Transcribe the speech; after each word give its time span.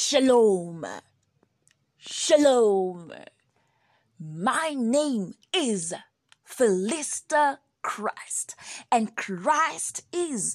Shalom. 0.00 0.86
Shalom. 1.98 3.12
My 4.20 4.72
name 4.76 5.34
is 5.52 5.92
Felista 6.48 7.58
Christ, 7.82 8.54
and 8.92 9.16
Christ 9.16 10.04
is 10.12 10.54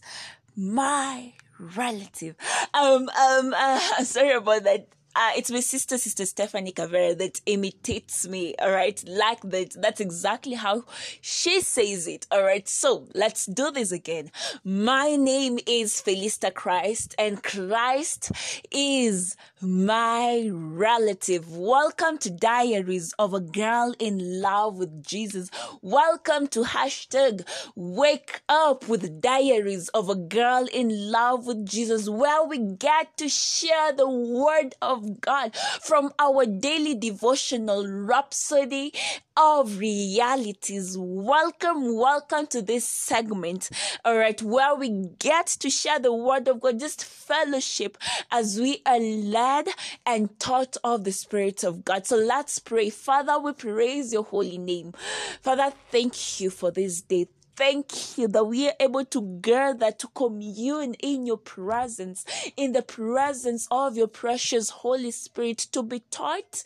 my 0.56 1.34
relative. 1.60 2.38
Um, 2.74 3.10
um, 3.10 3.54
uh, 3.54 3.80
sorry 4.06 4.32
about 4.32 4.64
that 4.64 4.88
uh, 5.16 5.32
it's 5.38 5.52
my 5.52 5.60
sister, 5.60 5.98
Sister 5.98 6.26
Stephanie 6.26 6.72
Cavera, 6.72 7.16
that 7.18 7.40
imitates 7.46 8.28
me. 8.28 8.56
All 8.60 8.72
right, 8.72 9.02
like 9.08 9.42
that. 9.42 9.76
That's 9.80 10.00
exactly 10.00 10.56
how 10.56 10.86
she 11.22 11.62
says 11.62 12.08
it. 12.08 12.26
All 12.32 12.44
right, 12.44 12.68
so 12.68 13.08
let's 13.14 13.46
do 13.46 13.70
this 13.70 13.92
again. 13.92 14.32
My 14.64 15.16
name 15.16 15.60
is 15.68 16.02
Felista 16.02 16.52
Christ, 16.52 17.14
and 17.20 17.44
Christ 17.44 18.32
is 18.72 19.36
my 19.62 20.50
relative. 20.52 21.56
Welcome 21.56 22.18
to 22.20 22.32
Diaries 22.32 23.14
of 23.20 23.36
a 23.36 23.40
Girl 23.40 23.94
in 24.00 24.42
Love 24.42 24.80
with 24.80 25.06
Jesus. 25.06 25.52
Welcome 25.84 26.48
to 26.48 26.64
hashtag 26.64 27.48
Wake 27.76 28.42
Up 28.50 28.88
with 28.88 29.22
Diaries 29.22 29.90
of 29.90 30.10
a 30.10 30.16
Girl 30.16 30.66
in 30.74 31.12
Love 31.12 31.46
with 31.46 31.68
Jesus, 31.68 32.10
where 32.10 32.44
we 32.44 32.58
get 32.58 33.16
to 33.18 33.30
share 33.30 33.92
the 33.92 34.10
word 34.10 34.74
of 34.82 35.03
God 35.22 35.56
from 35.82 36.12
our 36.20 36.46
daily 36.46 36.96
devotional 36.96 37.88
rhapsody 37.88 38.94
of 39.36 39.78
realities. 39.80 40.96
Welcome, 40.98 41.96
welcome 41.96 42.48
to 42.48 42.62
this 42.62 42.88
segment, 42.88 43.70
all 44.06 44.18
right, 44.18 44.42
where 44.42 44.76
we 44.76 45.10
get 45.20 45.48
to 45.48 45.70
share 45.70 46.00
the 46.00 46.14
word 46.14 46.48
of 46.48 46.62
God, 46.62 46.80
just 46.80 47.04
fellowship 47.04 47.98
as 48.32 48.60
we 48.60 48.82
are 48.86 49.00
led 49.00 49.68
and 50.06 50.40
taught 50.40 50.78
of 50.84 51.04
the 51.04 51.12
Spirit 51.12 51.64
of 51.64 51.84
God. 51.84 52.06
So 52.06 52.18
let's 52.18 52.60
pray. 52.60 52.90
Father, 52.90 53.40
we 53.40 53.54
praise 53.54 54.14
your 54.14 54.24
holy 54.24 54.58
name. 54.58 54.94
Father, 55.42 55.74
thank 55.92 56.40
you 56.40 56.50
for 56.50 56.72
this 56.72 57.02
day 57.02 57.28
thank 57.56 58.18
you 58.18 58.28
that 58.30 58.46
we 58.46 58.68
are 58.68 58.74
able 58.80 59.06
to 59.06 59.40
gather 59.42 59.92
to 59.92 60.08
commune 60.16 60.96
in 60.96 61.26
your 61.26 61.38
presence, 61.38 62.26
in 62.58 62.72
the 62.74 62.82
presence 62.82 63.68
of 63.70 63.96
your 63.96 64.08
precious 64.08 64.70
Holy 64.70 65.12
Spirit, 65.12 65.58
to 65.72 65.84
be 65.84 66.02
taught, 66.12 66.64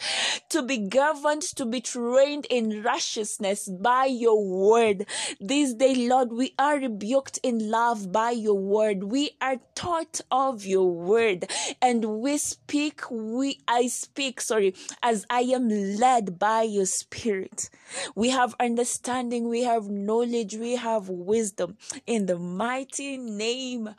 to 0.49 0.61
be 0.61 0.77
governed, 0.77 1.41
to 1.41 1.65
be 1.65 1.81
trained 1.81 2.47
in 2.49 2.83
righteousness 2.83 3.69
by 3.69 4.05
your 4.05 4.43
word. 4.43 5.05
This 5.39 5.73
day, 5.73 6.07
Lord, 6.07 6.31
we 6.31 6.53
are 6.57 6.77
rebuked 6.77 7.39
in 7.43 7.69
love 7.69 8.11
by 8.11 8.31
your 8.31 8.57
word. 8.57 9.03
We 9.03 9.31
are 9.41 9.57
taught 9.75 10.21
of 10.31 10.65
your 10.65 10.89
word 10.89 11.49
and 11.81 12.21
we 12.21 12.37
speak, 12.37 13.01
we, 13.11 13.59
I 13.67 13.87
speak, 13.87 14.41
sorry, 14.41 14.73
as 15.03 15.25
I 15.29 15.41
am 15.41 15.69
led 15.69 16.39
by 16.39 16.63
your 16.63 16.85
spirit. 16.85 17.69
We 18.15 18.29
have 18.29 18.55
understanding, 18.59 19.49
we 19.49 19.63
have 19.63 19.89
knowledge, 19.89 20.55
we 20.55 20.75
have 20.77 21.09
wisdom 21.09 21.77
in 22.05 22.25
the 22.25 22.37
mighty 22.37 23.17
name 23.17 23.89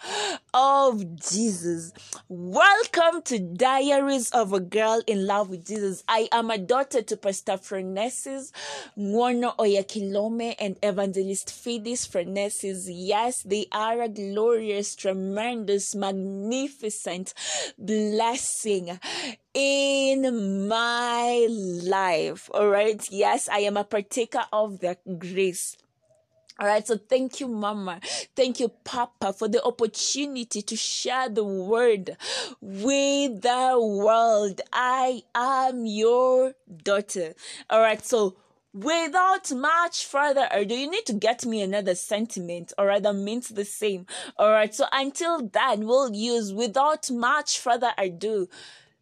of 0.55 1.17
Jesus. 1.17 1.93
Welcome 2.29 3.23
to 3.23 3.39
Diaries 3.39 4.31
of 4.31 4.53
a 4.53 4.61
Girl 4.61 5.03
in 5.07 5.27
Love 5.27 5.51
with 5.51 5.67
Jesus. 5.67 6.03
I 6.09 6.29
am 6.33 6.51
a 6.51 6.59
daughter 6.59 7.03
to 7.03 7.17
Pastor 7.17 7.55
Frenesis, 7.55 8.53
Ngono 8.99 9.57
Oyakhilome, 9.57 10.55
and 10.59 10.79
Evangelist 10.83 11.49
Fidis 11.49 12.09
Frenesis. 12.09 12.87
Yes, 12.89 13.43
they 13.43 13.67
are 13.73 14.03
a 14.03 14.09
glorious, 14.09 14.95
tremendous, 14.95 15.95
magnificent 15.95 17.35
blessing 17.79 18.99
in 19.55 20.69
my 20.69 21.47
life. 21.83 22.49
All 22.55 22.69
right. 22.69 23.07
Yes, 23.11 23.49
I 23.49 23.61
am 23.61 23.77
a 23.77 23.85
partaker 23.85 24.45
of 24.53 24.81
the 24.81 24.97
grace. 25.19 25.77
All 26.61 26.67
right, 26.67 26.85
so 26.85 26.97
thank 26.97 27.39
you, 27.39 27.47
Mama. 27.47 28.01
Thank 28.35 28.59
you, 28.59 28.69
Papa, 28.69 29.33
for 29.33 29.47
the 29.47 29.63
opportunity 29.63 30.61
to 30.63 30.75
share 30.77 31.29
the 31.29 31.45
word 31.45 32.17
with 32.61 33.43
the 33.43 33.77
world. 33.81 34.61
I 34.73 35.23
am 35.37 35.87
your 35.87 36.55
daughter. 36.83 37.35
All 37.71 37.81
right, 37.81 38.05
so 38.05 38.35
without 38.75 39.53
much 39.53 40.05
further 40.05 40.49
ado, 40.51 40.75
you 40.75 40.91
need 40.91 41.07
to 41.07 41.13
get 41.13 41.47
me 41.47 41.63
another 41.63 41.95
sentiment, 41.95 42.73
or 42.77 42.87
rather 42.87 43.13
means 43.13 43.51
the 43.51 43.65
same. 43.65 44.07
All 44.37 44.51
right, 44.51 44.75
so 44.75 44.87
until 44.93 45.47
then, 45.47 45.87
we'll 45.87 46.13
use 46.13 46.53
without 46.53 47.09
much 47.09 47.61
further 47.61 47.93
ado. 47.97 48.49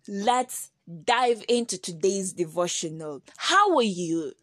Let's 0.07 0.71
dive 1.05 1.43
into 1.49 1.79
today's 1.79 2.35
devotional. 2.35 3.23
How 3.39 3.77
are 3.77 3.83
you? 3.83 4.35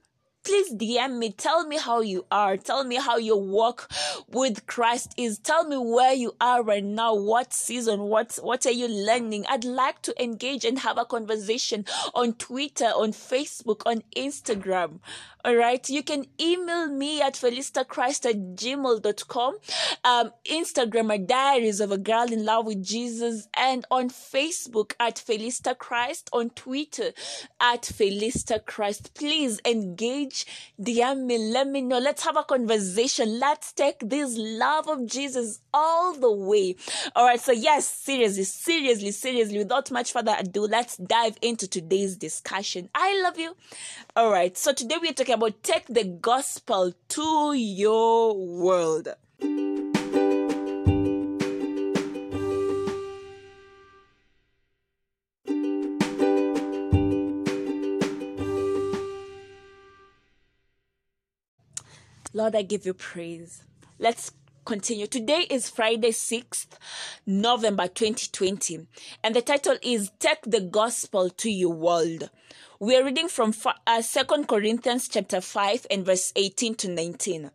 Please 0.43 0.73
DM 0.73 1.17
me. 1.17 1.31
Tell 1.31 1.65
me 1.67 1.77
how 1.77 2.01
you 2.01 2.25
are. 2.31 2.57
Tell 2.57 2.83
me 2.83 2.95
how 2.97 3.17
your 3.17 3.41
walk 3.41 3.89
with 4.27 4.65
Christ 4.67 5.13
is. 5.17 5.39
Tell 5.39 5.65
me 5.65 5.77
where 5.77 6.13
you 6.13 6.35
are 6.39 6.63
right 6.63 6.83
now. 6.83 7.15
What 7.15 7.53
season? 7.53 8.01
What, 8.01 8.37
what 8.41 8.65
are 8.65 8.71
you 8.71 8.87
learning? 8.87 9.45
I'd 9.47 9.65
like 9.65 10.01
to 10.03 10.23
engage 10.23 10.65
and 10.65 10.79
have 10.79 10.97
a 10.97 11.05
conversation 11.05 11.85
on 12.13 12.33
Twitter, 12.33 12.85
on 12.85 13.11
Facebook, 13.11 13.81
on 13.85 14.03
Instagram. 14.15 14.99
All 15.45 15.55
right. 15.55 15.87
You 15.89 16.03
can 16.03 16.25
email 16.39 16.87
me 16.87 17.21
at 17.21 17.33
felistachrist 17.33 18.29
at 18.29 18.55
gmail.com. 18.55 19.57
Um, 20.05 20.31
Instagram 20.45 21.13
at 21.13 21.27
diaries 21.27 21.81
of 21.81 21.91
a 21.91 21.97
girl 21.97 22.31
in 22.31 22.45
love 22.45 22.65
with 22.65 22.81
Jesus 22.81 23.49
and 23.57 23.85
on 23.91 24.09
Facebook 24.09 24.93
at 25.01 25.15
Felista 25.15 25.77
Christ, 25.77 26.29
on 26.31 26.51
Twitter 26.51 27.11
at 27.59 27.81
Felista 27.81 28.65
Christ. 28.65 29.13
Please 29.15 29.59
engage, 29.65 30.32
DM 30.81 31.25
me, 31.25 31.37
let 31.37 31.67
me 31.67 31.81
know. 31.81 31.99
Let's 31.99 32.23
have 32.23 32.37
a 32.37 32.43
conversation. 32.43 33.39
Let's 33.39 33.71
take 33.71 33.99
this 33.99 34.35
love 34.37 34.87
of 34.87 35.05
Jesus 35.05 35.61
all 35.73 36.13
the 36.13 36.31
way. 36.31 36.75
All 37.15 37.25
right. 37.25 37.39
So 37.39 37.51
yes, 37.51 37.87
seriously, 37.87 38.43
seriously, 38.43 39.11
seriously, 39.11 39.57
without 39.59 39.91
much 39.91 40.11
further 40.11 40.35
ado, 40.37 40.67
let's 40.67 40.97
dive 40.97 41.37
into 41.41 41.67
today's 41.67 42.15
discussion. 42.15 42.89
I 42.93 43.21
love 43.21 43.37
you. 43.39 43.55
All 44.15 44.31
right. 44.31 44.57
So 44.57 44.73
today 44.73 44.95
we're 45.01 45.13
talking 45.13 45.35
about 45.35 45.63
take 45.63 45.87
the 45.87 46.03
gospel 46.03 46.93
to 47.09 47.53
your 47.53 48.35
world. 48.35 49.09
Lord, 62.35 62.55
I 62.55 62.63
give 62.63 62.87
you 62.87 62.95
praise. 62.95 63.61
Let's 63.99 64.31
continue. 64.65 65.05
Today 65.05 65.45
is 65.51 65.69
Friday, 65.69 66.09
6th 66.09 66.65
November 67.27 67.87
2020, 67.87 68.87
and 69.23 69.35
the 69.35 69.41
title 69.43 69.77
is 69.83 70.11
Take 70.17 70.41
the 70.41 70.59
Gospel 70.59 71.29
to 71.29 71.51
Your 71.51 71.73
World. 71.73 72.31
We 72.79 72.97
are 72.97 73.05
reading 73.05 73.27
from 73.27 73.53
uh, 73.85 74.01
2 74.01 74.45
Corinthians 74.45 75.07
chapter 75.09 75.41
5 75.41 75.85
and 75.91 76.07
verse 76.07 76.33
18 76.35 76.73
to 76.73 76.89
19. 76.89 77.51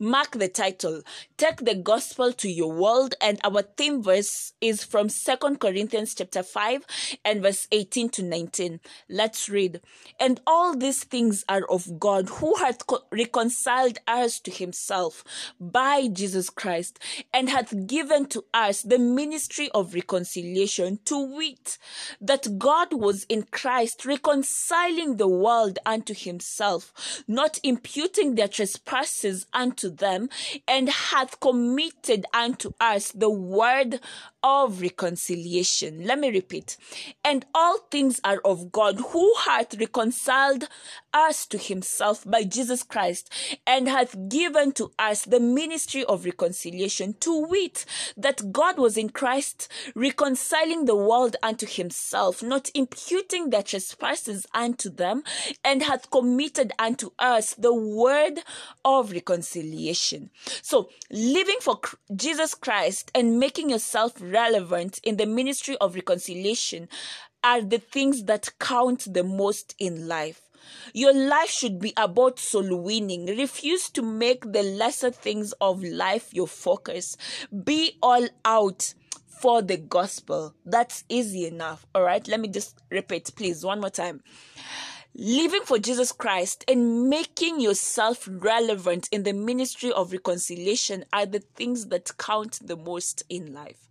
Mark 0.00 0.38
the 0.38 0.46
title, 0.46 1.02
Take 1.36 1.64
the 1.64 1.74
Gospel 1.74 2.32
to 2.34 2.48
Your 2.48 2.70
World, 2.72 3.16
and 3.20 3.40
our 3.42 3.62
theme 3.62 4.00
verse 4.00 4.52
is 4.60 4.84
from 4.84 5.08
Second 5.08 5.58
Corinthians 5.58 6.14
chapter 6.14 6.44
5 6.44 7.18
and 7.24 7.42
verse 7.42 7.66
18 7.72 8.08
to 8.10 8.22
19. 8.22 8.78
Let's 9.08 9.48
read. 9.48 9.80
And 10.20 10.40
all 10.46 10.76
these 10.76 11.02
things 11.02 11.44
are 11.48 11.64
of 11.68 11.98
God, 11.98 12.28
who 12.28 12.54
hath 12.58 12.82
reconciled 13.10 13.98
us 14.06 14.38
to 14.40 14.52
himself 14.52 15.24
by 15.58 16.06
Jesus 16.06 16.48
Christ, 16.48 17.00
and 17.34 17.50
hath 17.50 17.88
given 17.88 18.26
to 18.26 18.44
us 18.54 18.82
the 18.82 19.00
ministry 19.00 19.68
of 19.74 19.94
reconciliation, 19.94 21.00
to 21.06 21.18
wit, 21.18 21.76
that 22.20 22.56
God 22.56 22.92
was 22.92 23.24
in 23.24 23.48
Christ 23.50 24.06
reconciling 24.06 25.16
the 25.16 25.26
world 25.26 25.80
unto 25.84 26.14
himself, 26.14 27.24
not 27.26 27.58
imputing 27.64 28.36
their 28.36 28.46
trespasses 28.46 29.44
unto 29.52 29.87
them 29.88 30.28
and 30.66 30.88
hath 30.88 31.40
committed 31.40 32.26
unto 32.32 32.72
us 32.80 33.12
the 33.12 33.30
word 33.30 34.00
of 34.42 34.80
reconciliation. 34.80 36.04
Let 36.04 36.18
me 36.18 36.30
repeat. 36.30 36.76
And 37.24 37.44
all 37.54 37.78
things 37.90 38.20
are 38.24 38.40
of 38.44 38.70
God 38.70 38.98
who 38.98 39.34
hath 39.44 39.78
reconciled 39.78 40.68
us 41.12 41.46
to 41.46 41.58
himself 41.58 42.24
by 42.24 42.44
Jesus 42.44 42.82
Christ, 42.82 43.32
and 43.66 43.88
hath 43.88 44.28
given 44.28 44.72
to 44.72 44.90
us 44.98 45.24
the 45.24 45.40
ministry 45.40 46.04
of 46.04 46.24
reconciliation, 46.24 47.14
to 47.20 47.46
wit, 47.46 47.84
that 48.16 48.52
God 48.52 48.78
was 48.78 48.96
in 48.96 49.10
Christ, 49.10 49.70
reconciling 49.94 50.84
the 50.84 50.96
world 50.96 51.36
unto 51.42 51.66
himself, 51.66 52.42
not 52.42 52.70
imputing 52.74 53.50
their 53.50 53.62
trespasses 53.62 54.46
unto 54.54 54.90
them, 54.90 55.22
and 55.64 55.82
hath 55.82 56.10
committed 56.10 56.72
unto 56.78 57.10
us 57.18 57.54
the 57.54 57.74
word 57.74 58.40
of 58.84 59.12
reconciliation. 59.12 60.30
So, 60.62 60.90
living 61.10 61.58
for 61.60 61.80
Jesus 62.14 62.54
Christ 62.54 63.10
and 63.14 63.38
making 63.38 63.70
yourself 63.70 64.12
relevant 64.20 65.00
in 65.02 65.16
the 65.16 65.26
ministry 65.26 65.76
of 65.80 65.94
reconciliation 65.94 66.88
are 67.44 67.62
the 67.62 67.78
things 67.78 68.24
that 68.24 68.50
count 68.58 69.12
the 69.12 69.22
most 69.22 69.74
in 69.78 70.08
life. 70.08 70.47
Your 70.92 71.12
life 71.12 71.50
should 71.50 71.78
be 71.78 71.92
about 71.96 72.38
soul 72.38 72.76
winning. 72.76 73.26
Refuse 73.26 73.90
to 73.90 74.02
make 74.02 74.52
the 74.52 74.62
lesser 74.62 75.10
things 75.10 75.52
of 75.60 75.82
life 75.82 76.32
your 76.32 76.48
focus. 76.48 77.16
Be 77.64 77.98
all 78.02 78.26
out 78.44 78.94
for 79.26 79.62
the 79.62 79.76
gospel. 79.76 80.54
That's 80.64 81.04
easy 81.08 81.46
enough. 81.46 81.86
All 81.94 82.02
right. 82.02 82.26
Let 82.26 82.40
me 82.40 82.48
just 82.48 82.80
repeat, 82.90 83.30
please, 83.36 83.64
one 83.64 83.80
more 83.80 83.90
time. 83.90 84.22
Living 85.14 85.62
for 85.64 85.78
Jesus 85.78 86.12
Christ 86.12 86.64
and 86.68 87.08
making 87.08 87.60
yourself 87.60 88.28
relevant 88.30 89.08
in 89.10 89.24
the 89.24 89.32
ministry 89.32 89.90
of 89.92 90.12
reconciliation 90.12 91.04
are 91.12 91.26
the 91.26 91.40
things 91.40 91.86
that 91.86 92.16
count 92.18 92.60
the 92.62 92.76
most 92.76 93.24
in 93.28 93.52
life. 93.52 93.88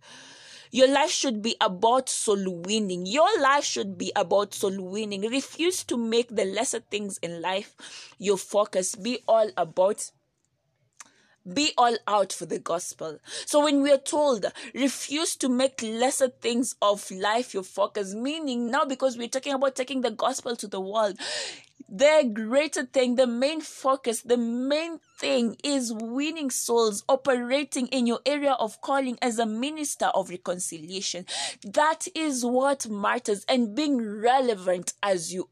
Your 0.70 0.88
life 0.88 1.10
should 1.10 1.42
be 1.42 1.56
about 1.60 2.08
soul 2.08 2.60
winning. 2.62 3.06
Your 3.06 3.28
life 3.40 3.64
should 3.64 3.96
be 3.96 4.12
about 4.14 4.54
soul 4.54 4.80
winning. 4.80 5.22
Refuse 5.22 5.84
to 5.84 5.96
make 5.96 6.34
the 6.34 6.44
lesser 6.44 6.80
things 6.80 7.18
in 7.18 7.40
life 7.40 7.74
your 8.18 8.38
focus. 8.38 8.94
Be 8.94 9.20
all 9.26 9.50
about 9.56 10.10
be 11.54 11.72
all 11.78 11.96
out 12.06 12.32
for 12.32 12.46
the 12.46 12.58
gospel. 12.58 13.18
So 13.46 13.64
when 13.64 13.80
we 13.82 13.90
are 13.90 13.96
told 13.98 14.44
refuse 14.74 15.34
to 15.36 15.48
make 15.48 15.82
lesser 15.82 16.28
things 16.28 16.76
of 16.82 17.10
life 17.10 17.54
your 17.54 17.62
focus, 17.62 18.14
meaning 18.14 18.70
now 18.70 18.84
because 18.84 19.16
we're 19.16 19.28
talking 19.28 19.54
about 19.54 19.74
taking 19.74 20.02
the 20.02 20.10
gospel 20.10 20.56
to 20.56 20.66
the 20.66 20.80
world, 20.80 21.18
the 21.88 22.30
greater 22.32 22.84
thing, 22.84 23.14
the 23.14 23.26
main 23.26 23.60
focus, 23.60 24.22
the 24.22 24.36
main 24.36 24.98
thing 25.18 25.56
is 25.64 25.92
winning 25.92 26.50
souls, 26.50 27.02
operating 27.08 27.86
in 27.88 28.06
your 28.06 28.20
area 28.26 28.52
of 28.52 28.80
calling 28.80 29.18
as 29.22 29.38
a 29.38 29.46
minister 29.46 30.06
of 30.06 30.28
reconciliation. 30.28 31.24
That 31.64 32.06
is 32.14 32.44
what 32.44 32.88
matters 32.88 33.44
and 33.48 33.74
being 33.74 34.00
relevant 34.20 34.92
as 35.02 35.32
you 35.32 35.48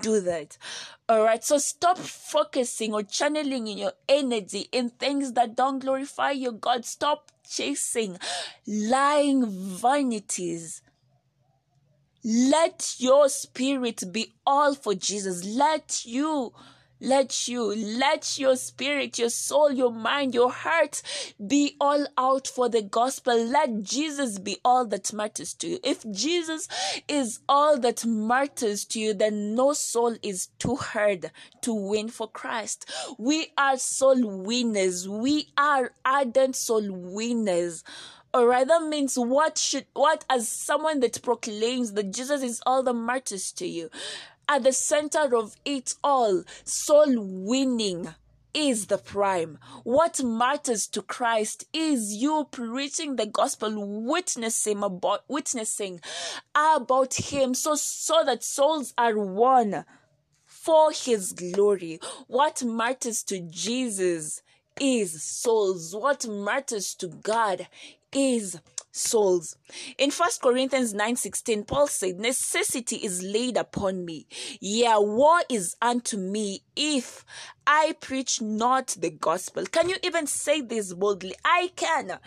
do 0.00 0.20
that. 0.20 0.56
All 1.08 1.24
right. 1.24 1.42
So 1.42 1.58
stop 1.58 1.98
focusing 1.98 2.94
or 2.94 3.02
channeling 3.02 3.66
in 3.66 3.78
your 3.78 3.92
energy 4.08 4.68
in 4.70 4.90
things 4.90 5.32
that 5.32 5.56
don't 5.56 5.80
glorify 5.80 6.30
your 6.30 6.52
God. 6.52 6.84
Stop 6.84 7.32
chasing 7.48 8.16
lying 8.64 9.44
vanities 9.48 10.82
let 12.24 12.96
your 12.98 13.28
spirit 13.28 14.02
be 14.12 14.32
all 14.46 14.74
for 14.74 14.94
Jesus. 14.94 15.44
Let 15.44 16.04
you 16.04 16.52
let 17.00 17.48
you 17.48 17.74
let 17.74 18.38
your 18.38 18.56
spirit 18.56 19.18
your 19.18 19.30
soul 19.30 19.72
your 19.72 19.90
mind 19.90 20.34
your 20.34 20.52
heart 20.52 21.00
be 21.46 21.74
all 21.80 22.06
out 22.18 22.46
for 22.46 22.68
the 22.68 22.82
gospel. 22.82 23.42
Let 23.42 23.82
jesus 23.82 24.38
be 24.38 24.58
all 24.64 24.86
that 24.88 25.10
matters 25.12 25.54
to 25.54 25.68
you. 25.68 25.78
If 25.82 26.04
jesus 26.12 26.68
is 27.08 27.40
all 27.48 27.78
that 27.80 28.04
matters 28.04 28.84
to 28.86 29.00
you 29.00 29.14
then 29.14 29.54
no 29.54 29.72
soul 29.72 30.14
is 30.22 30.48
too 30.58 30.76
hard 30.76 31.30
to 31.62 31.72
win 31.72 32.08
for 32.08 32.28
christ. 32.28 32.90
We 33.16 33.46
are 33.56 33.78
soul 33.78 34.42
winners. 34.42 35.08
We 35.08 35.48
are 35.56 35.92
ardent 36.04 36.54
soul 36.56 36.86
winners 36.90 37.82
right, 38.34 38.66
that 38.66 38.82
means 38.84 39.16
what 39.16 39.58
should 39.58 39.86
what 39.94 40.24
as 40.30 40.48
someone 40.48 41.00
that 41.00 41.20
proclaims 41.22 41.92
that 41.92 42.12
Jesus 42.12 42.42
is 42.42 42.62
all 42.64 42.82
that 42.84 42.94
matters 42.94 43.52
to 43.52 43.66
you, 43.66 43.90
at 44.48 44.62
the 44.62 44.72
center 44.72 45.36
of 45.36 45.56
it 45.64 45.94
all, 46.02 46.44
soul 46.64 47.14
winning 47.18 48.14
is 48.52 48.86
the 48.86 48.98
prime. 48.98 49.58
What 49.84 50.22
matters 50.22 50.86
to 50.88 51.02
Christ 51.02 51.64
is 51.72 52.14
you 52.14 52.48
preaching 52.50 53.16
the 53.16 53.26
gospel, 53.26 53.72
witnessing 54.04 54.82
about 54.82 55.24
witnessing 55.28 56.00
about 56.54 57.14
him 57.14 57.54
so 57.54 57.74
so 57.74 58.22
that 58.24 58.42
souls 58.42 58.92
are 58.98 59.18
won 59.18 59.84
for 60.46 60.90
his 60.92 61.32
glory. 61.32 62.00
What 62.26 62.62
matters 62.62 63.22
to 63.24 63.40
Jesus 63.40 64.42
is 64.80 65.22
souls. 65.22 65.94
What 65.94 66.26
matters 66.26 66.94
to 66.96 67.08
God 67.08 67.68
is 68.12 68.60
souls. 68.92 69.56
In 69.98 70.10
First 70.10 70.42
Corinthians 70.42 70.94
9:16, 70.94 71.66
Paul 71.66 71.86
said, 71.86 72.18
Necessity 72.18 72.96
is 72.96 73.22
laid 73.22 73.56
upon 73.56 74.04
me. 74.04 74.26
Yeah, 74.60 74.98
war 74.98 75.40
is 75.48 75.76
unto 75.80 76.16
me 76.16 76.62
if 76.76 77.24
I 77.66 77.94
preach 78.00 78.40
not 78.40 78.96
the 78.98 79.10
gospel. 79.10 79.64
Can 79.66 79.88
you 79.88 79.96
even 80.02 80.26
say 80.26 80.60
this 80.60 80.92
boldly? 80.92 81.34
I 81.44 81.70
can. 81.76 82.18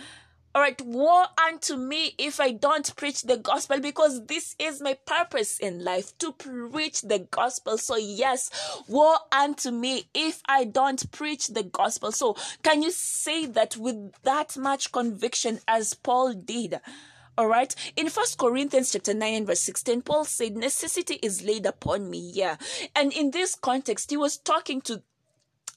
All 0.56 0.62
right, 0.62 0.80
woe 0.86 1.26
unto 1.48 1.76
me 1.76 2.14
if 2.20 2.40
I 2.40 2.52
don't 2.52 2.96
preach 2.96 3.24
the 3.24 3.38
gospel 3.38 3.80
because 3.80 4.28
this 4.28 4.56
is 4.60 4.82
my 4.82 4.94
purpose 4.94 5.58
in 5.58 5.84
life 5.84 6.16
to 6.20 6.32
preach 6.32 7.02
the 7.02 7.26
gospel. 7.32 7.80
So, 7.80 7.96
yes, 7.96 8.52
woe 8.88 9.18
unto 9.32 9.72
me 9.72 10.10
if 10.14 10.44
I 10.48 10.66
don't 10.66 11.12
preach 11.12 11.48
the 11.48 11.64
gospel. 11.64 12.12
So, 12.12 12.36
can 12.62 12.84
you 12.84 12.92
say 12.92 13.48
that 13.48 13.78
with 13.78 14.14
that 14.22 14.56
much 14.56 14.92
conviction 14.92 15.60
as 15.68 15.96
Paul 15.96 16.34
did? 16.34 16.80
All 17.36 17.48
right. 17.48 17.74
In 17.96 18.10
First 18.10 18.38
Corinthians 18.38 18.92
chapter 18.92 19.16
9 19.16 19.34
and 19.34 19.48
verse 19.48 19.62
16, 19.62 20.04
Paul 20.04 20.26
said, 20.26 20.56
Necessity 20.56 21.16
is 21.24 21.44
laid 21.44 21.66
upon 21.66 22.12
me. 22.12 22.32
Yeah. 22.32 22.58
And 22.96 23.12
in 23.12 23.32
this 23.32 23.56
context, 23.56 24.12
he 24.12 24.18
was 24.18 24.38
talking 24.38 24.82
to 24.82 25.02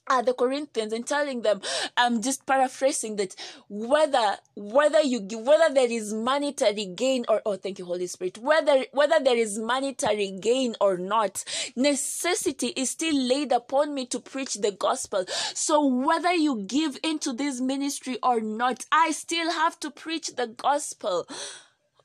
uh, 0.09 0.21
the 0.21 0.33
Corinthians 0.33 0.93
and 0.93 1.05
telling 1.05 1.41
them, 1.41 1.61
I'm 1.95 2.21
just 2.21 2.45
paraphrasing 2.45 3.15
that 3.17 3.35
whether 3.69 4.37
whether 4.55 5.01
you 5.01 5.19
give, 5.21 5.41
whether 5.41 5.73
there 5.73 5.89
is 5.89 6.13
monetary 6.13 6.85
gain 6.85 7.25
or 7.27 7.41
oh 7.45 7.55
thank 7.55 7.79
you 7.79 7.85
Holy 7.85 8.07
Spirit 8.07 8.37
whether 8.37 8.85
whether 8.91 9.19
there 9.23 9.37
is 9.37 9.59
monetary 9.59 10.31
gain 10.39 10.75
or 10.81 10.97
not, 10.97 11.43
necessity 11.75 12.67
is 12.75 12.89
still 12.91 13.15
laid 13.15 13.51
upon 13.51 13.93
me 13.93 14.05
to 14.07 14.19
preach 14.19 14.55
the 14.55 14.71
gospel. 14.71 15.25
So 15.53 15.85
whether 15.85 16.33
you 16.33 16.63
give 16.67 16.97
into 17.03 17.33
this 17.33 17.59
ministry 17.61 18.17
or 18.23 18.41
not, 18.41 18.85
I 18.91 19.11
still 19.11 19.51
have 19.51 19.79
to 19.81 19.91
preach 19.91 20.35
the 20.35 20.47
gospel. 20.47 21.27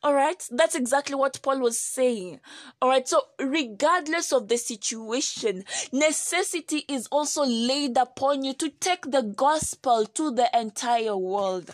All 0.05 0.15
right. 0.15 0.45
That's 0.51 0.75
exactly 0.75 1.15
what 1.15 1.41
Paul 1.43 1.61
was 1.61 1.79
saying. 1.79 2.41
All 2.81 2.89
right. 2.89 3.07
So 3.07 3.23
regardless 3.39 4.33
of 4.33 4.49
the 4.49 4.57
situation, 4.57 5.65
necessity 5.93 6.85
is 6.89 7.07
also 7.07 7.45
laid 7.45 7.97
upon 7.97 8.43
you 8.43 8.53
to 8.55 8.69
take 8.69 9.11
the 9.11 9.23
gospel 9.23 10.07
to 10.07 10.33
the 10.33 10.51
entire 10.59 11.17
world 11.17 11.71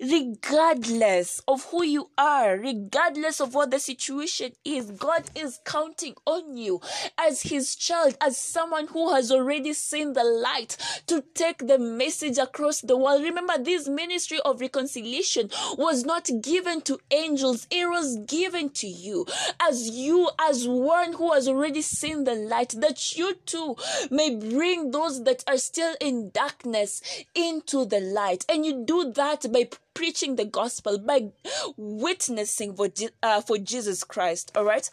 regardless 0.00 1.42
of 1.48 1.64
who 1.66 1.84
you 1.84 2.10
are, 2.16 2.56
regardless 2.56 3.40
of 3.40 3.54
what 3.54 3.70
the 3.70 3.80
situation 3.80 4.52
is, 4.64 4.90
God 4.92 5.24
is 5.34 5.60
counting 5.64 6.14
on 6.24 6.56
you 6.56 6.80
as 7.18 7.42
His 7.42 7.74
child, 7.74 8.16
as 8.20 8.36
someone 8.36 8.86
who 8.88 9.12
has 9.12 9.32
already 9.32 9.72
seen 9.72 10.12
the 10.12 10.24
light 10.24 10.76
to 11.06 11.24
take 11.34 11.66
the 11.66 11.78
message 11.78 12.38
across 12.38 12.80
the 12.80 12.96
world. 12.96 13.22
Remember, 13.22 13.58
this 13.58 13.88
ministry 13.88 14.38
of 14.44 14.60
reconciliation 14.60 15.50
was 15.76 16.04
not 16.04 16.28
given 16.42 16.80
to 16.82 16.98
angels, 17.10 17.66
it 17.70 17.88
was 17.88 18.18
given 18.26 18.70
to 18.70 18.86
you 18.86 19.26
as 19.60 19.88
you, 19.88 20.30
as 20.40 20.68
one 20.68 21.14
who 21.14 21.32
has 21.32 21.48
already 21.48 21.82
seen 21.82 22.24
the 22.24 22.34
light, 22.34 22.74
that 22.78 23.16
you 23.16 23.34
too 23.46 23.76
may 24.10 24.34
bring 24.34 24.90
those 24.90 25.24
that 25.24 25.42
are 25.46 25.58
still 25.58 25.94
in 26.00 26.30
darkness 26.30 27.02
into 27.34 27.84
the 27.84 28.00
light. 28.00 28.44
And 28.48 28.64
you 28.64 28.84
do 28.84 29.12
that 29.12 29.50
by 29.52 29.68
preaching 29.98 30.36
the 30.36 30.44
gospel, 30.44 30.96
by 30.96 31.32
witnessing 31.76 32.72
for, 32.76 32.88
uh, 33.20 33.40
for 33.40 33.58
Jesus 33.58 34.04
Christ. 34.04 34.52
All 34.54 34.64
right. 34.64 34.88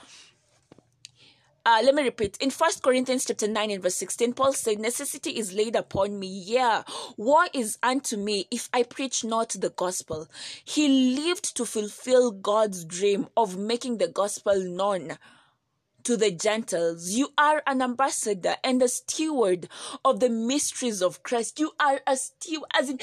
Uh, 1.64 1.82
let 1.84 1.94
me 1.94 2.02
repeat. 2.02 2.38
In 2.42 2.50
First 2.50 2.82
Corinthians 2.82 3.26
chapter 3.26 3.48
9 3.48 3.70
and 3.70 3.84
verse 3.84 3.94
16, 3.98 4.34
Paul 4.34 4.54
said, 4.54 4.80
Necessity 4.80 5.38
is 5.38 5.54
laid 5.54 5.76
upon 5.76 6.18
me. 6.18 6.28
Yeah, 6.28 6.82
war 7.18 7.46
is 7.54 7.78
unto 7.84 8.18
me 8.18 8.48
if 8.50 8.68
I 8.74 8.82
preach 8.82 9.24
not 9.24 9.50
the 9.50 9.70
gospel. 9.70 10.28
He 10.64 10.88
lived 11.16 11.56
to 11.58 11.66
fulfill 11.66 12.32
God's 12.32 12.84
dream 12.84 13.28
of 13.38 13.58
making 13.58 14.00
the 14.00 14.08
gospel 14.08 14.60
known 14.60 15.20
to 16.04 16.18
the 16.18 16.32
Gentiles. 16.32 17.12
You 17.12 17.30
are 17.38 17.62
an 17.68 17.84
ambassador 17.84 18.56
and 18.64 18.82
a 18.82 18.88
steward 18.88 19.68
of 20.04 20.20
the 20.20 20.30
mysteries 20.30 21.04
of 21.04 21.22
Christ. 21.22 21.60
You 21.60 21.74
are 21.80 22.00
a 22.08 22.16
steward, 22.16 22.70
as 22.76 22.90
in, 22.90 23.00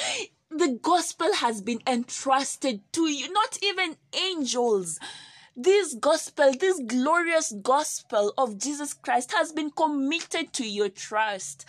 the 0.58 0.78
gospel 0.82 1.34
has 1.34 1.60
been 1.60 1.80
entrusted 1.86 2.80
to 2.92 3.08
you, 3.10 3.32
not 3.32 3.58
even 3.62 3.96
angels. 4.14 4.98
this 5.56 5.94
gospel, 5.94 6.52
this 6.58 6.80
glorious 6.86 7.52
gospel 7.62 8.32
of 8.38 8.58
Jesus 8.58 8.94
Christ 8.94 9.32
has 9.32 9.52
been 9.52 9.70
committed 9.70 10.52
to 10.54 10.66
your 10.66 10.88
trust. 10.88 11.66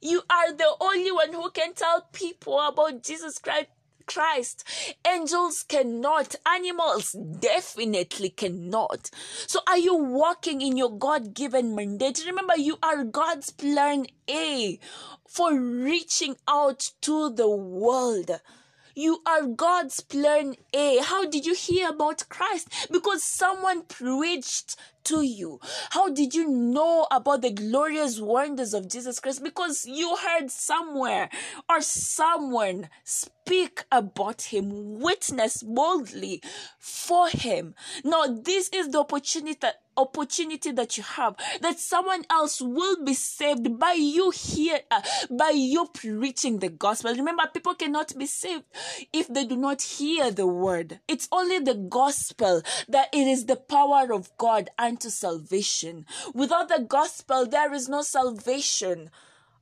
You 0.00 0.22
are 0.30 0.52
the 0.52 0.74
only 0.80 1.12
one 1.12 1.32
who 1.32 1.50
can 1.50 1.74
tell 1.74 2.08
people 2.12 2.58
about 2.60 3.02
Jesus 3.02 3.38
Christ. 3.38 3.68
Christ. 4.06 4.64
Angels 5.06 5.62
cannot. 5.62 6.34
Animals 6.46 7.12
definitely 7.12 8.30
cannot. 8.30 9.10
So 9.46 9.60
are 9.66 9.78
you 9.78 9.96
walking 9.96 10.60
in 10.60 10.76
your 10.76 10.96
God 10.96 11.34
given 11.34 11.74
mandate? 11.74 12.24
Remember, 12.26 12.56
you 12.56 12.78
are 12.82 13.04
God's 13.04 13.50
plan 13.50 14.06
A 14.28 14.78
for 15.28 15.58
reaching 15.58 16.36
out 16.48 16.90
to 17.02 17.30
the 17.30 17.48
world. 17.48 18.30
You 18.94 19.22
are 19.26 19.42
God's 19.46 20.00
plan 20.00 20.54
A. 20.72 20.98
How 20.98 21.24
did 21.24 21.44
you 21.46 21.54
hear 21.54 21.88
about 21.88 22.28
Christ? 22.28 22.68
Because 22.92 23.24
someone 23.24 23.82
preached 23.82 24.76
to 25.04 25.22
you. 25.22 25.60
How 25.90 26.08
did 26.08 26.34
you 26.34 26.48
know 26.48 27.06
about 27.10 27.42
the 27.42 27.50
glorious 27.50 28.20
wonders 28.20 28.74
of 28.74 28.88
Jesus 28.88 29.20
Christ? 29.20 29.42
Because 29.42 29.86
you 29.86 30.16
heard 30.16 30.50
somewhere 30.50 31.28
or 31.68 31.80
someone 31.80 32.88
speak 33.04 33.84
about 33.92 34.42
him, 34.42 35.00
witness 35.00 35.62
boldly 35.62 36.42
for 36.78 37.28
him. 37.28 37.74
Now, 38.04 38.26
this 38.26 38.68
is 38.70 38.88
the 38.88 39.00
opportunity 39.00 39.58
that 39.60 39.76
opportunity 39.96 40.72
that 40.72 40.96
you 40.96 41.02
have 41.04 41.36
that 41.60 41.78
someone 41.78 42.24
else 42.30 42.60
will 42.60 43.04
be 43.04 43.14
saved 43.14 43.78
by 43.78 43.92
you 43.92 44.30
here 44.30 44.80
uh, 44.90 45.00
by 45.30 45.50
you 45.50 45.86
preaching 45.94 46.58
the 46.58 46.68
gospel 46.68 47.14
remember 47.14 47.44
people 47.52 47.74
cannot 47.74 48.16
be 48.18 48.26
saved 48.26 48.64
if 49.12 49.28
they 49.28 49.44
do 49.44 49.56
not 49.56 49.80
hear 49.80 50.30
the 50.30 50.46
word 50.46 50.98
it's 51.06 51.28
only 51.30 51.58
the 51.60 51.74
gospel 51.74 52.62
that 52.88 53.08
it 53.12 53.28
is 53.28 53.46
the 53.46 53.56
power 53.56 54.12
of 54.12 54.36
god 54.36 54.68
unto 54.94 55.10
salvation. 55.10 56.06
Without 56.34 56.68
the 56.68 56.78
gospel 56.78 57.46
there 57.46 57.74
is 57.74 57.88
no 57.88 58.02
salvation. 58.02 59.10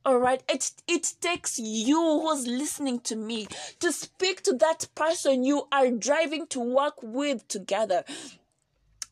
All 0.05 0.19
right? 0.19 0.43
It 0.47 0.73
it 0.87 1.15
takes 1.23 1.59
you 1.59 1.97
who's 2.21 2.47
listening 2.47 3.01
to 3.01 3.17
me 3.17 3.49
to 3.81 3.93
speak 3.93 4.43
to 4.43 4.53
that 4.59 4.89
person 4.95 5.43
you 5.43 5.69
are 5.73 5.91
driving 5.91 6.47
to 6.49 6.61
work 6.61 6.97
with 7.03 7.49
together. 7.49 8.05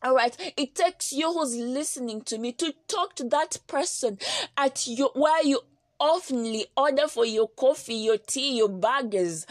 All 0.03 0.15
right, 0.15 0.35
it 0.57 0.73
takes 0.73 1.13
you 1.13 1.31
who's 1.31 1.55
listening 1.55 2.21
to 2.23 2.39
me 2.39 2.51
to 2.53 2.73
talk 2.87 3.15
to 3.17 3.23
that 3.29 3.59
person 3.67 4.17
at 4.57 4.87
your 4.87 5.11
where 5.13 5.43
you 5.43 5.61
oftenly 5.99 6.65
order 6.75 7.07
for 7.07 7.25
your 7.25 7.47
coffee, 7.47 7.95
your 7.95 8.17
tea, 8.17 8.57
your 8.57 8.69
burgers. 8.69 9.45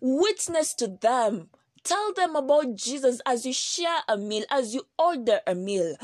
Witness 0.00 0.74
to 0.74 0.86
them. 0.86 1.50
Tell 1.88 2.12
them 2.12 2.36
about 2.36 2.76
Jesus 2.76 3.22
as 3.24 3.46
you 3.46 3.54
share 3.54 4.00
a 4.06 4.18
meal, 4.18 4.44
as 4.50 4.74
you 4.74 4.82
order 4.98 5.40
a 5.46 5.54
meal. 5.54 5.96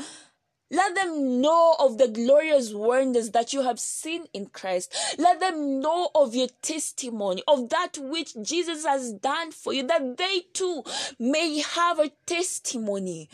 Let 0.71 0.95
them 0.95 1.41
know 1.41 1.75
of 1.79 1.99
the 1.99 2.07
glorious 2.07 2.73
wonders 2.73 3.29
that 3.29 3.53
you 3.53 3.61
have 3.61 3.79
seen 3.79 4.25
in 4.33 4.47
Christ. 4.47 4.95
Let 5.19 5.39
them 5.39 5.79
know 5.79 6.09
of 6.15 6.33
your 6.33 6.47
testimony, 6.63 7.43
of 7.47 7.69
that 7.69 7.99
which 7.99 8.33
Jesus 8.41 8.83
has 8.83 9.13
done 9.13 9.51
for 9.51 9.73
you, 9.73 9.85
that 9.85 10.17
they 10.17 10.45
too 10.53 10.83
may 11.19 11.59
have 11.59 11.99
a 11.99 12.09
testimony. 12.25 13.29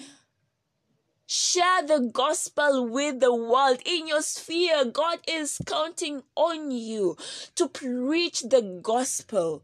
Share 1.27 1.83
the 1.87 2.11
gospel 2.11 2.85
with 2.85 3.21
the 3.21 3.33
world 3.33 3.79
in 3.85 4.09
your 4.09 4.21
sphere. 4.21 4.83
God 4.83 5.19
is 5.25 5.57
counting 5.65 6.23
on 6.35 6.71
you 6.71 7.15
to 7.55 7.69
preach 7.69 8.41
the 8.41 8.81
gospel. 8.83 9.63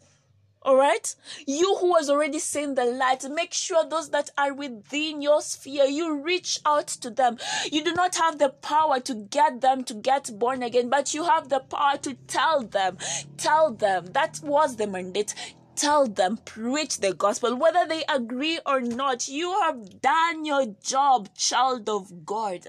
All 0.67 0.75
right? 0.75 1.15
You 1.47 1.77
who 1.77 1.95
has 1.95 2.09
already 2.09 2.39
seen 2.39 2.75
the 2.75 2.83
light, 2.83 3.24
make 3.31 3.53
sure 3.53 3.88
those 3.88 4.09
that 4.09 4.31
are 4.38 4.53
within 4.53 5.21
your 5.21 5.41
sphere, 5.41 5.86
you 5.86 6.21
reach 6.21 6.59
out 6.65 6.88
to 6.88 7.09
them. 7.09 7.38
You 7.71 7.86
do 7.86 7.93
not 7.93 8.17
have 8.17 8.38
the 8.38 8.50
power 8.50 9.00
to 9.00 9.15
get 9.15 9.62
them 9.62 9.86
to 9.86 9.93
get 9.93 10.29
born 10.38 10.63
again, 10.63 10.89
but 10.89 11.13
you 11.13 11.24
have 11.24 11.47
the 11.47 11.62
power 11.62 11.95
to 12.00 12.15
tell 12.27 12.63
them. 12.63 12.97
Tell 13.38 13.74
them. 13.74 14.07
That 14.07 14.41
was 14.43 14.75
the 14.75 14.88
mandate 14.88 15.33
tell 15.77 16.07
them, 16.07 16.39
preach 16.43 16.97
the 16.97 17.13
gospel, 17.13 17.55
whether 17.55 17.86
they 17.88 18.03
agree 18.09 18.59
or 18.65 18.81
not. 18.81 19.27
You 19.27 19.51
have 19.62 20.01
done 20.01 20.43
your 20.43 20.75
job, 20.83 21.29
child 21.36 21.88
of 21.88 22.25
God. 22.25 22.65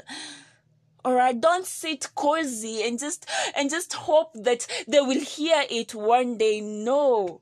Alright, 1.04 1.40
don't 1.40 1.66
sit 1.66 2.14
cozy 2.14 2.86
and 2.86 2.98
just 2.98 3.26
and 3.56 3.70
just 3.70 3.94
hope 3.94 4.32
that 4.34 4.66
they 4.86 5.00
will 5.00 5.20
hear 5.20 5.64
it 5.70 5.94
one 5.94 6.36
day. 6.36 6.60
No. 6.60 7.40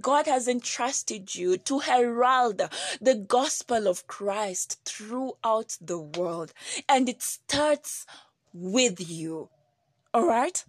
God 0.00 0.26
has 0.26 0.48
entrusted 0.48 1.34
you 1.34 1.56
to 1.58 1.78
herald 1.80 2.62
the 3.00 3.14
gospel 3.14 3.88
of 3.88 4.06
Christ 4.06 4.80
throughout 4.84 5.78
the 5.80 5.98
world. 5.98 6.52
And 6.88 7.08
it 7.08 7.22
starts 7.22 8.06
with 8.52 9.08
you. 9.08 9.48
All 10.12 10.26
right? 10.26 10.64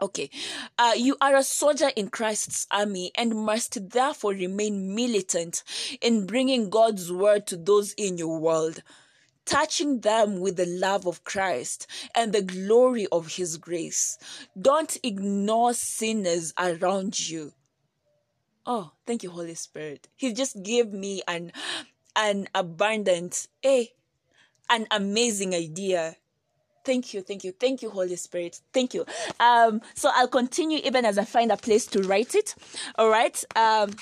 Okay. 0.00 0.30
Uh, 0.78 0.92
you 0.96 1.16
are 1.20 1.36
a 1.36 1.42
soldier 1.42 1.90
in 1.96 2.08
Christ's 2.08 2.66
army 2.70 3.10
and 3.16 3.34
must 3.34 3.90
therefore 3.90 4.32
remain 4.32 4.94
militant 4.94 5.64
in 6.00 6.26
bringing 6.26 6.70
God's 6.70 7.12
word 7.12 7.46
to 7.48 7.56
those 7.56 7.94
in 7.94 8.16
your 8.16 8.38
world, 8.38 8.82
touching 9.44 10.00
them 10.00 10.40
with 10.40 10.56
the 10.56 10.66
love 10.66 11.06
of 11.06 11.24
Christ 11.24 11.88
and 12.14 12.32
the 12.32 12.42
glory 12.42 13.08
of 13.10 13.34
his 13.34 13.56
grace. 13.56 14.18
Don't 14.60 14.96
ignore 15.02 15.74
sinners 15.74 16.52
around 16.58 17.28
you. 17.28 17.52
Oh, 18.68 18.92
thank 19.06 19.22
you, 19.24 19.30
Holy 19.30 19.54
Spirit. 19.56 20.08
He 20.14 20.32
just 20.34 20.62
gave 20.62 20.92
me 20.92 21.22
an 21.26 21.52
an 22.14 22.48
abundant, 22.54 23.48
eh, 23.64 23.86
an 24.70 24.86
amazing 24.90 25.54
idea 25.54 26.16
Thank 26.88 27.12
you, 27.12 27.20
thank 27.20 27.44
you, 27.44 27.52
thank 27.52 27.82
you, 27.82 27.90
Holy 27.90 28.16
Spirit. 28.16 28.62
Thank 28.72 28.94
you. 28.94 29.04
Um, 29.40 29.82
so 29.94 30.10
I'll 30.14 30.26
continue 30.26 30.80
even 30.84 31.04
as 31.04 31.18
I 31.18 31.24
find 31.24 31.52
a 31.52 31.56
place 31.58 31.84
to 31.88 32.00
write 32.00 32.34
it. 32.34 32.54
All 32.96 33.10
right. 33.10 33.44
Um, 33.54 33.94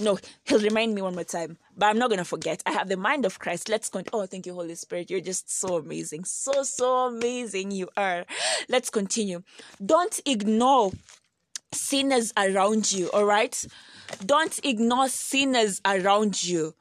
no, 0.00 0.18
he'll 0.44 0.58
remind 0.58 0.96
me 0.96 1.02
one 1.02 1.14
more 1.14 1.22
time, 1.22 1.58
but 1.76 1.86
I'm 1.86 1.98
not 1.98 2.10
gonna 2.10 2.24
forget. 2.24 2.60
I 2.66 2.72
have 2.72 2.88
the 2.88 2.96
mind 2.96 3.24
of 3.24 3.38
Christ. 3.38 3.68
Let's 3.68 3.88
go. 3.88 4.02
Oh, 4.12 4.26
thank 4.26 4.46
you, 4.46 4.54
Holy 4.54 4.74
Spirit. 4.74 5.10
You're 5.10 5.20
just 5.20 5.48
so 5.48 5.76
amazing, 5.76 6.24
so 6.24 6.64
so 6.64 7.06
amazing. 7.06 7.70
You 7.70 7.88
are. 7.96 8.24
Let's 8.68 8.90
continue. 8.90 9.44
Don't 9.86 10.18
ignore 10.26 10.90
sinners 11.74 12.32
around 12.36 12.92
you. 12.92 13.10
All 13.10 13.24
right. 13.24 13.64
Don't 14.24 14.58
ignore 14.64 15.08
sinners 15.08 15.80
around 15.84 16.42
you. 16.44 16.74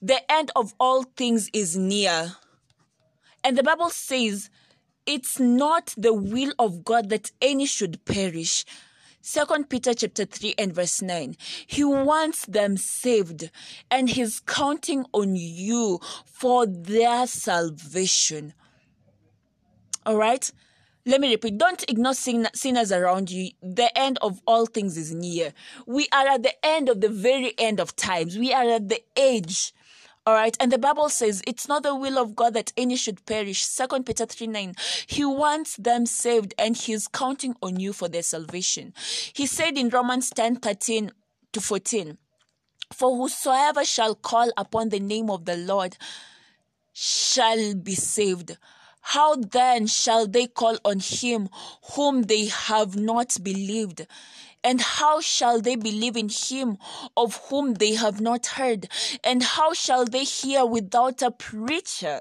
The 0.00 0.20
end 0.30 0.50
of 0.56 0.74
all 0.80 1.02
things 1.02 1.50
is 1.52 1.76
near. 1.76 2.36
And 3.44 3.56
the 3.56 3.62
Bible 3.62 3.90
says 3.90 4.50
it's 5.06 5.40
not 5.40 5.94
the 5.96 6.14
will 6.14 6.52
of 6.58 6.84
God 6.84 7.08
that 7.10 7.32
any 7.42 7.66
should 7.66 8.04
perish. 8.04 8.64
Second 9.22 9.68
Peter 9.68 9.92
chapter 9.92 10.24
3 10.24 10.54
and 10.56 10.72
verse 10.72 11.02
9. 11.02 11.36
He 11.66 11.84
wants 11.84 12.46
them 12.46 12.78
saved 12.78 13.50
and 13.90 14.08
he's 14.08 14.40
counting 14.40 15.04
on 15.12 15.36
you 15.36 16.00
for 16.24 16.66
their 16.66 17.26
salvation. 17.26 18.54
All 20.06 20.16
right? 20.16 20.50
Let 21.10 21.20
me 21.20 21.32
repeat. 21.32 21.58
Don't 21.58 21.84
ignore 21.88 22.14
sin- 22.14 22.46
sinners 22.54 22.92
around 22.92 23.32
you. 23.32 23.50
The 23.60 23.90
end 23.98 24.18
of 24.22 24.40
all 24.46 24.64
things 24.66 24.96
is 24.96 25.12
near. 25.12 25.52
We 25.84 26.06
are 26.12 26.28
at 26.28 26.44
the 26.44 26.54
end 26.64 26.88
of 26.88 27.00
the 27.00 27.08
very 27.08 27.52
end 27.58 27.80
of 27.80 27.96
times. 27.96 28.38
We 28.38 28.54
are 28.54 28.68
at 28.70 28.88
the 28.88 29.02
age 29.16 29.72
all 30.24 30.34
right. 30.34 30.56
And 30.60 30.70
the 30.70 30.78
Bible 30.78 31.08
says 31.08 31.42
it's 31.48 31.66
not 31.66 31.82
the 31.82 31.96
will 31.96 32.16
of 32.16 32.36
God 32.36 32.54
that 32.54 32.72
any 32.76 32.94
should 32.94 33.26
perish. 33.26 33.64
Second 33.64 34.06
Peter 34.06 34.24
3 34.24 34.46
9. 34.46 34.74
He 35.08 35.24
wants 35.24 35.76
them 35.78 36.06
saved 36.06 36.54
and 36.56 36.76
he's 36.76 37.08
counting 37.08 37.56
on 37.60 37.80
you 37.80 37.92
for 37.92 38.06
their 38.06 38.22
salvation. 38.22 38.94
He 39.32 39.46
said 39.46 39.76
in 39.76 39.88
Romans 39.88 40.30
10 40.30 40.56
13 40.56 41.10
to 41.54 41.60
14, 41.60 42.18
For 42.92 43.16
whosoever 43.16 43.84
shall 43.84 44.14
call 44.14 44.52
upon 44.56 44.90
the 44.90 45.00
name 45.00 45.28
of 45.28 45.44
the 45.44 45.56
Lord 45.56 45.96
shall 46.92 47.74
be 47.74 47.96
saved. 47.96 48.56
How 49.00 49.34
then 49.36 49.86
shall 49.86 50.26
they 50.26 50.46
call 50.46 50.78
on 50.84 51.00
him 51.00 51.48
whom 51.94 52.22
they 52.22 52.46
have 52.46 52.96
not 52.96 53.36
believed? 53.42 54.06
And 54.62 54.80
how 54.80 55.20
shall 55.20 55.60
they 55.60 55.74
believe 55.74 56.16
in 56.16 56.28
him 56.28 56.78
of 57.16 57.36
whom 57.48 57.74
they 57.74 57.94
have 57.94 58.20
not 58.20 58.46
heard? 58.46 58.88
And 59.24 59.42
how 59.42 59.72
shall 59.72 60.04
they 60.04 60.24
hear 60.24 60.66
without 60.66 61.22
a 61.22 61.30
preacher? 61.30 62.20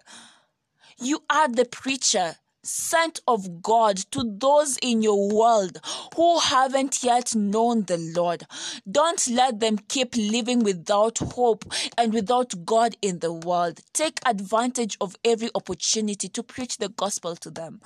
You 0.98 1.24
are 1.30 1.48
the 1.50 1.66
preacher 1.66 2.38
sent 2.64 3.22
of 3.28 3.62
God 3.62 3.98
to 4.12 4.24
those 4.38 4.78
in 4.82 5.02
your 5.02 5.30
world 5.34 5.80
who 6.16 6.40
haven't 6.40 7.04
yet 7.04 7.36
known 7.36 7.84
the 7.84 7.98
Lord. 8.16 8.46
Don't 8.90 9.28
let 9.30 9.60
them 9.60 9.78
keep 9.78 10.16
living 10.16 10.60
without 10.60 11.18
hope 11.20 11.66
and 11.98 12.14
without 12.14 12.66
God 12.66 12.96
in 13.02 13.20
the 13.20 13.34
world. 13.34 13.80
Take 13.94 14.20
advantage 14.26 14.98
of 15.00 15.16
every 15.24 15.50
opportunity 15.56 16.28
to 16.30 16.44
preach 16.44 16.78
the 16.78 16.90
gospel 16.90 17.36
to 17.38 17.50
them 17.50 17.82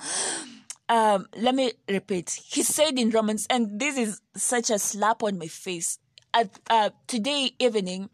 um, 0.88 1.26
let 1.36 1.54
me 1.54 1.72
repeat. 1.88 2.38
He 2.44 2.62
said 2.62 2.98
in 2.98 3.10
Romans, 3.10 3.46
and 3.48 3.80
this 3.80 3.96
is 3.96 4.20
such 4.36 4.70
a 4.70 4.78
slap 4.78 5.22
on 5.22 5.38
my 5.38 5.46
face. 5.46 5.98
At 6.32 6.50
uh, 6.68 6.90
today 7.06 7.52
evening, 7.58 8.10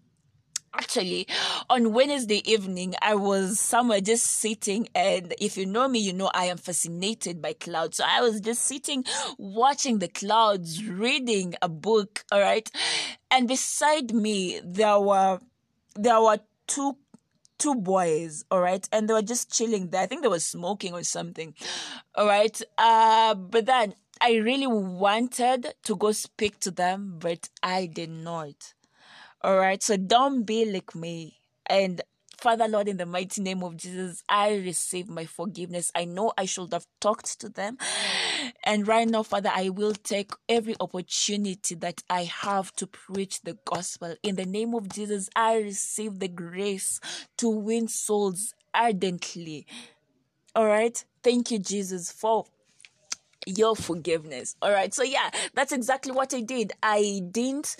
actually 0.74 1.26
on 1.68 1.92
wednesday 1.92 2.40
evening 2.50 2.94
i 3.02 3.14
was 3.14 3.58
somewhere 3.58 4.00
just 4.00 4.24
sitting 4.24 4.88
and 4.94 5.34
if 5.40 5.56
you 5.56 5.66
know 5.66 5.88
me 5.88 5.98
you 5.98 6.12
know 6.12 6.30
i 6.32 6.44
am 6.44 6.56
fascinated 6.56 7.42
by 7.42 7.52
clouds. 7.52 7.96
So 7.96 8.04
i 8.06 8.20
was 8.20 8.40
just 8.40 8.62
sitting 8.62 9.04
watching 9.38 9.98
the 9.98 10.08
clouds 10.08 10.84
reading 10.84 11.54
a 11.60 11.68
book 11.68 12.24
all 12.30 12.40
right? 12.40 12.70
And 13.30 13.48
beside 13.48 14.12
me 14.14 14.60
there 14.64 14.98
were 15.00 15.40
there 15.96 16.20
were 16.20 16.38
two 16.66 16.96
two 17.58 17.74
boys 17.74 18.44
all 18.50 18.60
right? 18.60 18.88
And 18.92 19.08
they 19.08 19.12
were 19.12 19.22
just 19.22 19.52
chilling 19.52 19.90
there. 19.90 20.02
I 20.02 20.06
think 20.06 20.22
they 20.22 20.28
were 20.28 20.38
smoking 20.38 20.94
or 20.94 21.02
something 21.02 21.54
all 22.14 22.26
right? 22.26 22.60
Uh 22.78 23.34
but 23.34 23.66
then 23.66 23.94
i 24.22 24.34
really 24.34 24.66
wanted 24.66 25.74
to 25.82 25.96
go 25.96 26.12
speak 26.12 26.60
to 26.60 26.70
them 26.70 27.16
but 27.18 27.48
i 27.62 27.86
did 27.86 28.10
not 28.10 28.74
all 29.42 29.56
right. 29.56 29.82
So 29.82 29.96
don't 29.96 30.42
be 30.44 30.64
like 30.70 30.94
me. 30.94 31.38
And 31.66 32.02
Father, 32.36 32.68
Lord, 32.68 32.88
in 32.88 32.96
the 32.96 33.06
mighty 33.06 33.42
name 33.42 33.62
of 33.62 33.76
Jesus, 33.76 34.22
I 34.28 34.54
receive 34.54 35.08
my 35.08 35.26
forgiveness. 35.26 35.92
I 35.94 36.06
know 36.06 36.32
I 36.38 36.46
should 36.46 36.72
have 36.72 36.86
talked 37.00 37.38
to 37.40 37.48
them. 37.48 37.76
And 38.64 38.88
right 38.88 39.06
now, 39.06 39.22
Father, 39.22 39.50
I 39.52 39.68
will 39.68 39.92
take 39.92 40.32
every 40.48 40.74
opportunity 40.80 41.74
that 41.76 42.02
I 42.08 42.24
have 42.24 42.72
to 42.76 42.86
preach 42.86 43.42
the 43.42 43.58
gospel. 43.64 44.14
In 44.22 44.36
the 44.36 44.46
name 44.46 44.74
of 44.74 44.88
Jesus, 44.88 45.28
I 45.36 45.58
receive 45.58 46.18
the 46.18 46.28
grace 46.28 46.98
to 47.38 47.48
win 47.50 47.88
souls 47.88 48.54
ardently. 48.74 49.66
All 50.54 50.66
right. 50.66 51.04
Thank 51.22 51.50
you, 51.50 51.58
Jesus, 51.58 52.10
for 52.10 52.46
your 53.46 53.76
forgiveness. 53.76 54.56
All 54.62 54.72
right. 54.72 54.92
So, 54.94 55.02
yeah, 55.02 55.30
that's 55.54 55.72
exactly 55.72 56.12
what 56.12 56.32
I 56.34 56.40
did. 56.40 56.72
I 56.82 57.22
didn't 57.30 57.76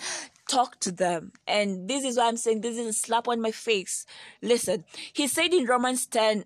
talk 0.51 0.79
to 0.81 0.91
them. 0.91 1.31
And 1.47 1.87
this 1.87 2.03
is 2.03 2.17
why 2.17 2.27
I'm 2.27 2.37
saying 2.37 2.61
this 2.61 2.77
is 2.77 2.87
a 2.87 2.93
slap 2.93 3.27
on 3.27 3.41
my 3.41 3.51
face. 3.51 4.05
Listen, 4.41 4.83
he 5.13 5.27
said 5.27 5.53
in 5.53 5.65
Romans 5.65 6.05
10, 6.07 6.43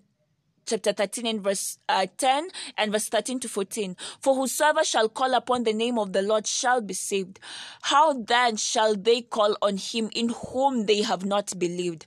chapter 0.64 0.92
13 0.92 1.26
and 1.26 1.40
verse 1.42 1.78
uh, 1.88 2.06
10 2.18 2.48
and 2.76 2.90
verse 2.90 3.08
13 3.08 3.38
to 3.38 3.48
14 3.48 3.96
for 4.20 4.34
whosoever 4.34 4.82
shall 4.82 5.08
call 5.08 5.32
upon 5.34 5.62
the 5.62 5.72
name 5.72 5.96
of 5.96 6.12
the 6.12 6.22
lord 6.22 6.44
shall 6.44 6.80
be 6.80 6.92
saved 6.92 7.38
how 7.82 8.12
then 8.12 8.56
shall 8.56 8.96
they 8.96 9.22
call 9.22 9.56
on 9.62 9.76
him 9.76 10.10
in 10.12 10.28
whom 10.30 10.86
they 10.86 11.02
have 11.02 11.24
not 11.24 11.56
believed 11.56 12.04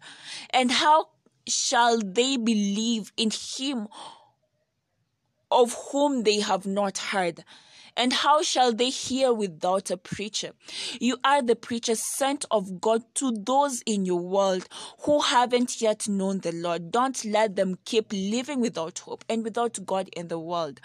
and 0.50 0.72
how 0.72 1.08
shall 1.48 2.00
they 2.00 2.36
believe 2.36 3.14
in 3.16 3.30
him 3.32 3.88
of 5.50 5.74
whom 5.92 6.24
they 6.24 6.42
have 6.42 6.66
not 6.66 6.98
heard 6.98 7.46
and 7.96 8.14
how 8.14 8.42
shall 8.42 8.74
they 8.74 8.90
hear 8.90 9.34
without 9.34 9.90
a 9.92 9.98
preacher? 9.98 10.52
You 11.00 11.18
are 11.24 11.42
the 11.42 11.56
preacher 11.56 11.96
sent 11.96 12.46
of 12.52 12.82
God 12.82 13.04
to 13.16 13.32
those 13.32 13.82
in 13.86 14.06
your 14.06 14.20
world 14.20 14.68
who 15.02 15.22
haven't 15.22 15.82
yet 15.82 16.08
known 16.08 16.40
the 16.40 16.52
Lord. 16.52 16.92
Don't 16.92 17.24
let 17.26 17.56
them 17.56 17.78
keep 17.86 18.12
living 18.12 18.62
without 18.62 19.00
hope 19.00 19.24
and 19.30 19.44
without 19.44 19.86
God 19.86 20.10
in 20.16 20.28
the 20.28 20.40
world 20.40 20.80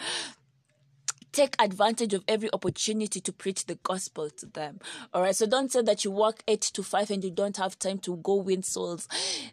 take 1.35 1.57
advantage 1.59 2.15
of 2.15 2.25
every 2.29 2.49
opportunity 2.53 3.21
to 3.21 3.33
preach 3.33 3.67
the 3.67 3.75
gospel 3.83 4.31
to 4.31 4.47
them. 4.47 4.79
All 5.13 5.23
right. 5.23 5.35
So 5.35 5.47
don't 5.47 5.71
say 5.71 5.83
that 5.83 6.05
you 6.05 6.11
work 6.11 6.43
eight 6.47 6.63
to 6.63 6.83
five 6.83 7.11
and 7.11 7.23
you 7.25 7.31
don't 7.31 7.57
have 7.57 7.79
time 7.79 7.99
to 8.01 8.17
go 8.19 8.37
win 8.37 8.63
souls. 8.63 9.09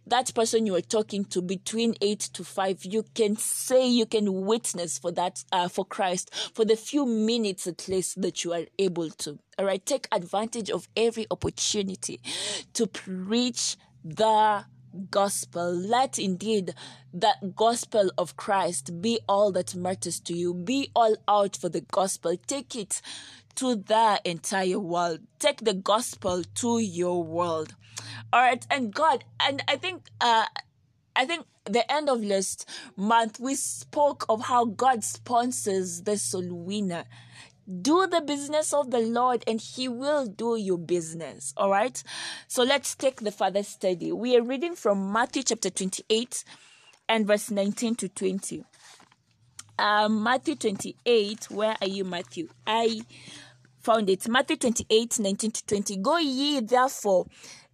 That 0.06 0.34
person 0.36 0.66
you 0.66 0.76
are 0.76 0.82
talking 0.82 1.26
to 1.26 1.42
between 1.42 1.96
eight 2.02 2.20
to 2.34 2.44
five, 2.44 2.86
you 2.86 3.04
can 3.16 3.36
say, 3.36 3.88
you 3.88 4.06
can 4.06 4.46
witness 4.46 5.00
for 5.00 5.12
that, 5.14 5.44
uh, 5.52 5.68
for 5.68 5.84
Christ 5.84 6.34
for 6.54 6.64
the 6.64 6.76
few 6.76 7.06
minutes 7.06 7.66
at 7.66 7.88
least 7.88 8.22
that 8.22 8.44
you 8.44 8.54
are 8.54 8.66
able 8.78 9.10
to. 9.10 9.40
All 9.58 9.66
right. 9.66 9.84
Take 9.86 10.08
advantage 10.12 10.70
of 10.70 10.88
every 10.96 11.26
opportunity 11.32 12.22
to 12.74 12.86
preach 12.86 13.76
the 14.04 14.66
gospel. 15.10 15.72
Let 15.74 16.20
indeed 16.20 16.74
that 17.14 17.56
gospel 17.56 18.12
of 18.18 18.36
Christ 18.36 19.02
be 19.02 19.20
all 19.28 19.52
that 19.54 19.76
matters 19.76 20.20
to 20.22 20.34
you. 20.34 20.54
Be 20.54 20.90
all 20.96 21.16
out 21.28 21.56
for 21.56 21.70
the 21.70 21.82
gospel. 21.82 22.38
Take 22.48 22.76
it 22.76 23.02
to 23.56 23.76
the 23.76 24.22
entire 24.26 24.80
world. 24.80 25.20
Take 25.40 25.62
the 25.62 25.74
gospel 25.74 26.44
to 26.56 26.80
your 26.80 27.24
world. 27.24 27.76
All 28.32 28.42
right. 28.42 28.66
And 28.70 28.94
God, 28.94 29.24
and 29.40 29.64
I 29.68 29.76
think, 29.76 30.10
uh, 30.20 30.46
I 31.16 31.26
think 31.26 31.46
the 31.66 31.90
end 31.92 32.10
of 32.10 32.24
last 32.24 32.68
month 32.96 33.40
we 33.40 33.56
spoke 33.56 34.26
of 34.30 34.44
how 34.44 34.66
God 34.66 35.04
sponsors 35.04 36.02
the 36.04 36.18
soul 36.18 36.48
winner 36.48 37.06
do 37.82 38.08
the 38.08 38.22
business 38.22 38.74
of 38.74 38.92
the 38.92 39.00
Lord 39.00 39.44
and 39.48 39.62
He 39.62 39.88
will 39.88 40.26
do 40.26 40.56
your 40.56 40.78
business. 40.78 41.54
All 41.58 41.70
right. 41.70 42.02
So 42.48 42.64
let's 42.64 42.96
take 42.96 43.22
the 43.22 43.32
further 43.32 43.64
study. 43.64 44.12
We 44.12 44.36
are 44.38 44.44
reading 44.44 44.76
from 44.76 45.12
Matthew 45.12 45.44
chapter 45.44 45.70
28 45.70 46.44
and 47.08 47.28
verse 47.28 47.52
19 47.52 47.96
to 47.96 48.10
20. 48.10 48.64
Um, 49.78 50.24
Matthew 50.24 50.56
28, 50.56 51.50
where 51.50 51.76
are 51.82 51.88
you, 51.88 52.04
Matthew? 52.04 52.50
I 52.68 53.02
found 53.82 54.10
it. 54.10 54.28
Matthew 54.28 54.58
28, 54.58 55.20
19 55.20 55.52
to 55.52 55.66
20. 55.66 55.98
Go 55.98 56.18
ye 56.18 56.60
therefore 56.60 57.26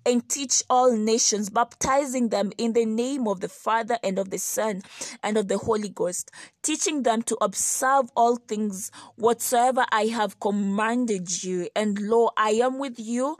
and 0.08 0.28
teach 0.30 0.63
all 0.70 0.96
nations, 0.96 1.50
baptizing 1.50 2.30
them 2.30 2.54
in 2.58 2.72
the 2.72 2.86
name 2.86 3.28
of 3.28 3.41
the 3.41 3.50
Father 3.50 4.00
and 4.02 4.17
of 4.17 4.30
the 4.30 4.39
Son 4.39 4.82
and 5.22 5.36
of 5.36 5.50
the 5.50 5.58
Holy 5.58 5.89
Ghost, 5.89 6.32
teaching 6.63 7.04
them 7.04 7.22
to 7.24 7.38
observe 7.41 8.10
all 8.15 8.38
things 8.38 8.89
whatsoever 9.17 9.86
I 9.91 10.06
have 10.06 10.39
commanded 10.39 11.43
you. 11.43 11.67
And 11.76 12.00
lo, 12.00 12.30
I 12.38 12.52
am 12.52 12.80
with 12.80 12.98
you 12.98 13.38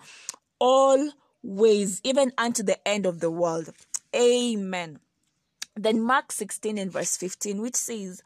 always, 0.60 2.01
even 2.03 2.34
unto 2.38 2.63
the 2.63 2.86
end 2.86 3.06
of 3.06 3.21
the 3.21 3.32
world. 3.32 3.69
Amen. 4.13 4.99
Then 5.73 6.01
Mark 6.01 6.34
16 6.34 6.77
and 6.77 6.91
verse 6.91 7.15
15, 7.15 7.62
which 7.62 7.75
says, 7.75 8.21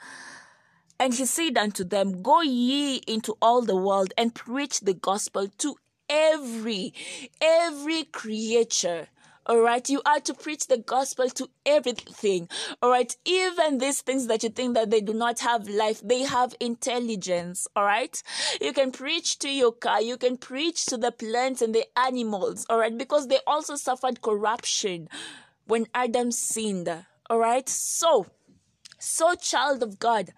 and 0.99 1.13
he 1.13 1.25
said 1.25 1.57
unto 1.57 1.83
them, 1.83 2.23
Go 2.23 2.41
ye 2.41 2.97
into 3.07 3.37
all 3.39 3.61
the 3.61 3.75
world 3.75 4.13
and 4.17 4.33
preach 4.33 4.79
the 4.79 4.93
gospel 4.93 5.47
to 5.59 5.75
every, 6.11 6.93
every 7.39 8.03
creature. 8.03 9.07
All 9.47 9.59
right, 9.59 9.89
you 9.89 10.03
are 10.05 10.19
to 10.19 10.35
preach 10.35 10.67
the 10.67 10.77
gospel 10.77 11.27
to 11.29 11.49
everything. 11.65 12.47
All 12.81 12.91
right, 12.91 13.15
even 13.25 13.79
these 13.79 14.01
things 14.01 14.27
that 14.27 14.43
you 14.43 14.49
think 14.49 14.75
that 14.75 14.91
they 14.91 15.01
do 15.01 15.13
not 15.13 15.39
have 15.39 15.67
life, 15.67 15.99
they 16.03 16.21
have 16.21 16.53
intelligence. 16.59 17.67
All 17.75 17.83
right, 17.83 18.21
you 18.61 18.71
can 18.71 18.91
preach 18.91 19.39
to 19.39 19.49
your 19.49 19.71
car, 19.71 19.99
you 19.99 20.17
can 20.17 20.37
preach 20.37 20.85
to 20.87 20.97
the 20.97 21.11
plants 21.11 21.63
and 21.63 21.73
the 21.73 21.85
animals. 21.97 22.67
All 22.69 22.77
right, 22.77 22.95
because 22.95 23.27
they 23.27 23.39
also 23.47 23.75
suffered 23.75 24.21
corruption 24.21 25.09
when 25.65 25.87
Adam 25.95 26.31
sinned. 26.31 26.89
All 27.27 27.39
right, 27.39 27.67
so, 27.67 28.27
so 28.99 29.33
child 29.33 29.81
of 29.81 29.97
God, 29.97 30.33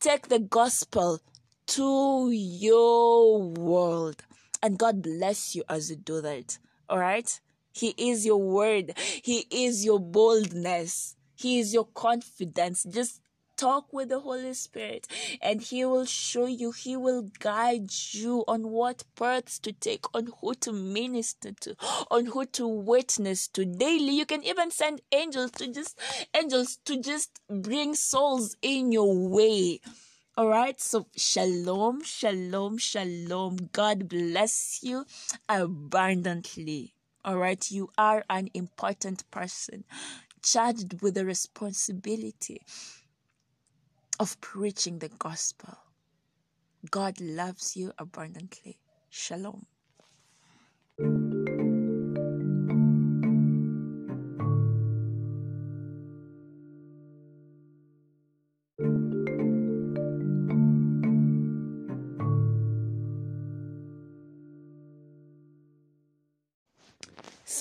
take 0.00 0.28
the 0.28 0.40
gospel 0.40 1.20
to 1.68 2.30
your 2.32 3.40
world. 3.40 4.24
And 4.62 4.78
God 4.78 5.02
bless 5.02 5.54
you 5.54 5.64
as 5.68 5.90
you 5.90 5.96
do 5.96 6.20
that. 6.20 6.58
All 6.88 6.98
right? 6.98 7.40
He 7.72 7.94
is 7.96 8.24
your 8.24 8.40
word. 8.40 8.96
He 9.22 9.46
is 9.50 9.84
your 9.84 9.98
boldness. 9.98 11.16
He 11.34 11.58
is 11.58 11.74
your 11.74 11.86
confidence. 11.86 12.84
Just 12.84 13.20
talk 13.56 13.92
with 13.92 14.08
the 14.08 14.20
Holy 14.20 14.54
Spirit 14.54 15.06
and 15.40 15.62
He 15.62 15.84
will 15.84 16.04
show 16.04 16.46
you, 16.46 16.72
He 16.72 16.96
will 16.96 17.28
guide 17.38 17.90
you 18.12 18.44
on 18.48 18.70
what 18.70 19.04
paths 19.16 19.58
to 19.60 19.72
take, 19.72 20.04
on 20.14 20.30
who 20.40 20.54
to 20.54 20.72
minister 20.72 21.52
to, 21.60 21.76
on 22.10 22.26
who 22.26 22.44
to 22.46 22.66
witness 22.66 23.48
to 23.48 23.64
daily. 23.64 24.16
You 24.16 24.26
can 24.26 24.42
even 24.44 24.70
send 24.70 25.00
angels 25.12 25.52
to 25.52 25.68
just, 25.68 25.98
angels 26.34 26.78
to 26.86 27.00
just 27.00 27.40
bring 27.48 27.94
souls 27.94 28.56
in 28.62 28.92
your 28.92 29.16
way. 29.28 29.80
All 30.34 30.48
right, 30.48 30.80
so 30.80 31.08
shalom, 31.14 32.02
shalom, 32.02 32.78
shalom. 32.78 33.68
God 33.70 34.08
bless 34.08 34.78
you 34.82 35.04
abundantly. 35.46 36.94
All 37.22 37.36
right, 37.36 37.62
you 37.70 37.90
are 37.98 38.24
an 38.30 38.48
important 38.54 39.30
person 39.30 39.84
charged 40.42 41.02
with 41.02 41.14
the 41.16 41.26
responsibility 41.26 42.62
of 44.18 44.40
preaching 44.40 45.00
the 45.00 45.10
gospel. 45.10 45.76
God 46.90 47.20
loves 47.20 47.76
you 47.76 47.92
abundantly. 47.98 48.78
Shalom. 49.10 49.66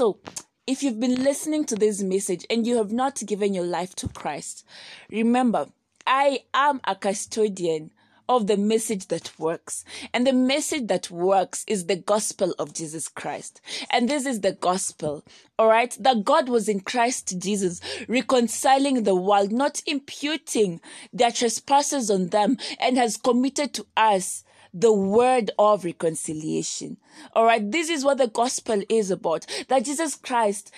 So, 0.02 0.18
if 0.66 0.82
you've 0.82 1.00
been 1.00 1.24
listening 1.24 1.64
to 1.66 1.76
this 1.76 2.02
message 2.02 2.44
and 2.50 2.66
you 2.66 2.78
have 2.78 2.92
not 2.92 3.22
given 3.24 3.54
your 3.54 3.66
life 3.66 3.94
to 3.98 4.08
Christ, 4.08 4.66
remember, 5.12 5.68
I 6.08 6.40
am 6.56 6.82
a 6.86 6.96
custodian 6.96 7.92
of 8.28 8.48
the 8.48 8.58
message 8.58 9.10
that 9.10 9.32
works. 9.38 9.86
And 10.12 10.26
the 10.26 10.34
message 10.34 10.88
that 10.88 11.12
works 11.12 11.64
is 11.68 11.86
the 11.86 11.98
gospel 11.98 12.56
of 12.58 12.74
Jesus 12.74 13.08
Christ. 13.08 13.62
And 13.92 14.10
this 14.10 14.26
is 14.26 14.42
the 14.42 14.54
gospel, 14.54 15.24
all 15.60 15.68
right? 15.68 15.96
That 16.00 16.24
God 16.24 16.50
was 16.50 16.68
in 16.68 16.80
Christ 16.80 17.38
Jesus, 17.38 17.80
reconciling 18.08 19.04
the 19.04 19.14
world, 19.14 19.52
not 19.52 19.84
imputing 19.86 20.82
their 21.14 21.32
trespasses 21.32 22.10
on 22.10 22.30
them, 22.30 22.58
and 22.80 22.98
has 22.98 23.18
committed 23.18 23.76
to 23.76 23.86
us 23.96 24.46
the 24.74 24.94
word 24.94 25.52
of 25.60 25.86
reconciliation. 25.86 26.98
All 27.34 27.46
right. 27.46 27.72
This 27.72 27.90
is 27.90 28.06
what 28.06 28.18
the 28.18 28.28
gospel 28.28 28.82
is 28.90 29.12
about. 29.12 29.46
That 29.68 29.86
Jesus 29.86 30.16
Christ 30.16 30.72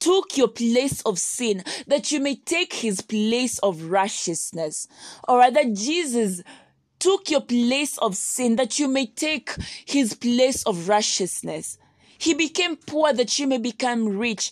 took 0.00 0.36
your 0.36 0.48
place 0.48 1.00
of 1.02 1.18
sin 1.18 1.62
that 1.86 2.12
you 2.12 2.20
may 2.20 2.34
take 2.34 2.74
his 2.74 3.00
place 3.00 3.58
of 3.58 3.84
righteousness. 3.84 4.88
All 5.24 5.38
right. 5.38 5.54
That 5.54 5.74
Jesus 5.74 6.42
took 6.98 7.30
your 7.30 7.40
place 7.40 7.98
of 7.98 8.16
sin 8.16 8.56
that 8.56 8.78
you 8.78 8.88
may 8.88 9.06
take 9.06 9.50
his 9.84 10.14
place 10.14 10.62
of 10.64 10.88
righteousness. 10.88 11.78
He 12.18 12.34
became 12.34 12.76
poor 12.76 13.12
that 13.12 13.38
you 13.38 13.46
may 13.46 13.58
become 13.58 14.16
rich. 14.16 14.50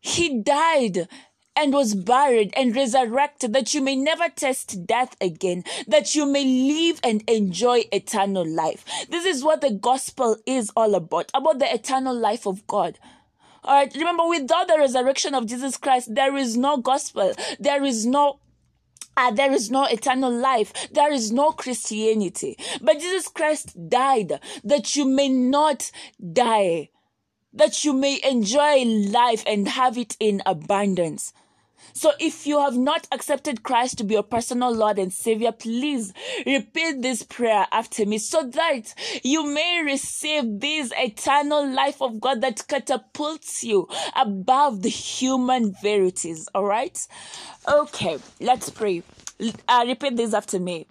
He 0.00 0.42
died 0.42 1.08
and 1.56 1.72
was 1.72 1.94
buried 1.94 2.52
and 2.56 2.74
resurrected 2.74 3.52
that 3.52 3.74
you 3.74 3.80
may 3.80 3.96
never 3.96 4.28
taste 4.28 4.86
death 4.86 5.16
again, 5.20 5.64
that 5.86 6.14
you 6.14 6.26
may 6.26 6.44
live 6.44 7.00
and 7.02 7.22
enjoy 7.28 7.84
eternal 7.92 8.46
life. 8.46 8.84
This 9.08 9.26
is 9.26 9.44
what 9.44 9.60
the 9.60 9.70
gospel 9.70 10.36
is 10.46 10.70
all 10.76 10.94
about, 10.94 11.30
about 11.34 11.58
the 11.58 11.72
eternal 11.72 12.16
life 12.16 12.46
of 12.46 12.66
God. 12.66 12.98
All 13.62 13.74
right. 13.74 13.94
Remember, 13.94 14.26
without 14.26 14.68
the 14.68 14.78
resurrection 14.78 15.34
of 15.34 15.46
Jesus 15.46 15.76
Christ, 15.76 16.14
there 16.14 16.36
is 16.36 16.56
no 16.56 16.78
gospel. 16.78 17.34
There 17.58 17.84
is 17.84 18.06
no 18.06 18.40
uh, 19.16 19.30
there 19.32 19.52
is 19.52 19.70
no 19.70 19.84
eternal 19.84 20.32
life. 20.32 20.72
There 20.92 21.12
is 21.12 21.30
no 21.30 21.52
Christianity. 21.52 22.56
But 22.80 23.00
Jesus 23.00 23.28
Christ 23.28 23.76
died 23.88 24.40
that 24.64 24.96
you 24.96 25.04
may 25.04 25.28
not 25.28 25.90
die, 26.32 26.90
that 27.52 27.84
you 27.84 27.92
may 27.92 28.20
enjoy 28.22 28.84
life 28.84 29.42
and 29.46 29.68
have 29.68 29.98
it 29.98 30.16
in 30.20 30.42
abundance. 30.46 31.32
So 31.92 32.12
if 32.20 32.46
you 32.46 32.60
have 32.60 32.76
not 32.76 33.08
accepted 33.10 33.62
Christ 33.62 33.98
to 33.98 34.04
be 34.04 34.14
your 34.14 34.22
personal 34.22 34.72
Lord 34.72 34.98
and 34.98 35.12
Savior, 35.12 35.52
please 35.52 36.12
repeat 36.46 37.02
this 37.02 37.22
prayer 37.22 37.66
after 37.72 38.06
me 38.06 38.18
so 38.18 38.42
that 38.42 38.94
you 39.22 39.44
may 39.46 39.82
receive 39.84 40.60
this 40.60 40.92
eternal 40.96 41.68
life 41.68 42.00
of 42.00 42.20
God 42.20 42.42
that 42.42 42.66
catapults 42.68 43.64
you 43.64 43.88
above 44.14 44.82
the 44.82 44.88
human 44.88 45.74
verities. 45.82 46.48
All 46.54 46.64
right? 46.64 46.98
Okay, 47.68 48.18
let's 48.40 48.70
pray. 48.70 49.02
Uh, 49.68 49.84
repeat 49.86 50.16
this 50.16 50.34
after 50.34 50.60
me. 50.60 50.86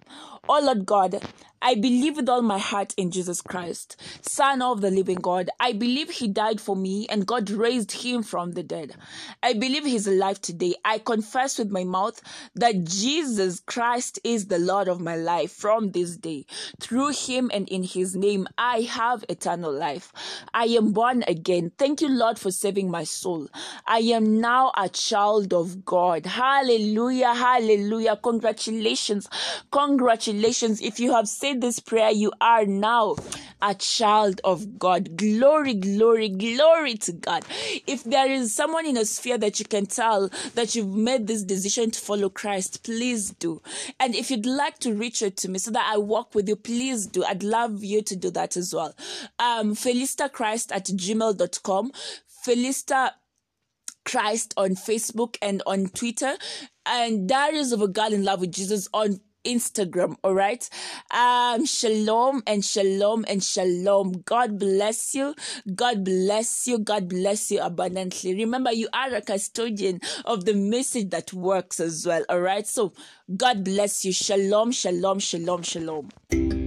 Oh 0.52 0.60
Lord 0.60 0.84
God, 0.84 1.22
I 1.62 1.74
believe 1.74 2.16
with 2.16 2.28
all 2.30 2.40
my 2.40 2.58
heart 2.58 2.94
in 2.96 3.10
Jesus 3.10 3.42
Christ, 3.42 4.00
Son 4.22 4.62
of 4.62 4.80
the 4.80 4.90
living 4.90 5.18
God. 5.18 5.50
I 5.60 5.74
believe 5.74 6.08
he 6.08 6.26
died 6.26 6.58
for 6.58 6.74
me 6.74 7.06
and 7.08 7.26
God 7.26 7.50
raised 7.50 7.92
him 7.92 8.22
from 8.22 8.52
the 8.52 8.62
dead. 8.62 8.96
I 9.42 9.52
believe 9.52 9.84
he's 9.84 10.06
alive 10.06 10.40
today. 10.40 10.74
I 10.86 10.98
confess 10.98 11.58
with 11.58 11.70
my 11.70 11.84
mouth 11.84 12.20
that 12.54 12.84
Jesus 12.84 13.60
Christ 13.60 14.18
is 14.24 14.46
the 14.46 14.58
Lord 14.58 14.88
of 14.88 15.02
my 15.02 15.16
life 15.16 15.52
from 15.52 15.92
this 15.92 16.16
day. 16.16 16.46
Through 16.80 17.10
him 17.10 17.50
and 17.52 17.68
in 17.68 17.82
his 17.82 18.16
name, 18.16 18.48
I 18.56 18.80
have 18.80 19.22
eternal 19.28 19.72
life. 19.72 20.12
I 20.54 20.64
am 20.64 20.92
born 20.92 21.24
again. 21.28 21.72
Thank 21.76 22.00
you, 22.00 22.08
Lord, 22.08 22.38
for 22.38 22.50
saving 22.50 22.90
my 22.90 23.04
soul. 23.04 23.48
I 23.86 23.98
am 23.98 24.40
now 24.40 24.72
a 24.76 24.88
child 24.88 25.52
of 25.52 25.84
God. 25.84 26.24
Hallelujah. 26.24 27.34
Hallelujah. 27.34 28.16
Congratulations. 28.16 29.28
Congratulations. 29.70 30.39
If 30.80 31.00
you 31.00 31.12
have 31.12 31.28
said 31.28 31.60
this 31.60 31.78
prayer, 31.78 32.10
you 32.10 32.32
are 32.40 32.64
now 32.64 33.16
a 33.62 33.74
child 33.74 34.40
of 34.42 34.78
God. 34.78 35.16
Glory, 35.16 35.74
glory, 35.74 36.28
glory 36.28 36.94
to 36.96 37.12
God. 37.12 37.44
If 37.86 38.04
there 38.04 38.30
is 38.30 38.54
someone 38.54 38.86
in 38.86 38.96
a 38.96 39.04
sphere 39.04 39.38
that 39.38 39.58
you 39.58 39.66
can 39.66 39.86
tell 39.86 40.30
that 40.54 40.74
you've 40.74 40.94
made 40.94 41.26
this 41.26 41.42
decision 41.42 41.90
to 41.90 42.00
follow 42.00 42.28
Christ, 42.28 42.82
please 42.82 43.30
do. 43.30 43.60
And 43.98 44.14
if 44.14 44.30
you'd 44.30 44.46
like 44.46 44.78
to 44.80 44.94
reach 44.94 45.22
out 45.22 45.36
to 45.36 45.48
me 45.48 45.58
so 45.58 45.70
that 45.72 45.90
I 45.92 45.98
walk 45.98 46.34
with 46.34 46.48
you, 46.48 46.56
please 46.56 47.06
do. 47.06 47.24
I'd 47.24 47.42
love 47.42 47.84
you 47.84 48.02
to 48.02 48.16
do 48.16 48.30
that 48.30 48.56
as 48.56 48.74
well. 48.74 48.94
Um, 49.38 49.74
Christ 49.74 50.72
at 50.72 50.86
gmail.com. 50.86 51.92
Felista 52.46 53.12
Christ 54.04 54.54
on 54.56 54.70
Facebook 54.70 55.36
and 55.42 55.62
on 55.66 55.86
Twitter, 55.88 56.34
and 56.86 57.28
Diaries 57.28 57.72
of 57.72 57.82
a 57.82 57.88
Girl 57.88 58.12
in 58.12 58.24
Love 58.24 58.40
with 58.40 58.52
Jesus 58.52 58.88
on 58.92 59.20
Instagram. 59.44 60.16
All 60.22 60.34
right. 60.34 60.68
Um, 61.10 61.64
shalom 61.66 62.42
and 62.46 62.64
shalom 62.64 63.24
and 63.28 63.42
shalom. 63.42 64.22
God 64.24 64.58
bless 64.58 65.14
you. 65.14 65.34
God 65.74 66.04
bless 66.04 66.66
you. 66.66 66.78
God 66.78 67.08
bless 67.08 67.50
you 67.50 67.60
abundantly. 67.60 68.34
Remember, 68.34 68.72
you 68.72 68.88
are 68.92 69.14
a 69.14 69.20
custodian 69.20 70.00
of 70.24 70.44
the 70.44 70.54
message 70.54 71.10
that 71.10 71.32
works 71.32 71.80
as 71.80 72.06
well. 72.06 72.24
All 72.28 72.40
right. 72.40 72.66
So 72.66 72.92
God 73.36 73.64
bless 73.64 74.04
you. 74.04 74.12
Shalom, 74.12 74.72
shalom, 74.72 75.18
shalom, 75.18 75.62
shalom. 75.62 76.59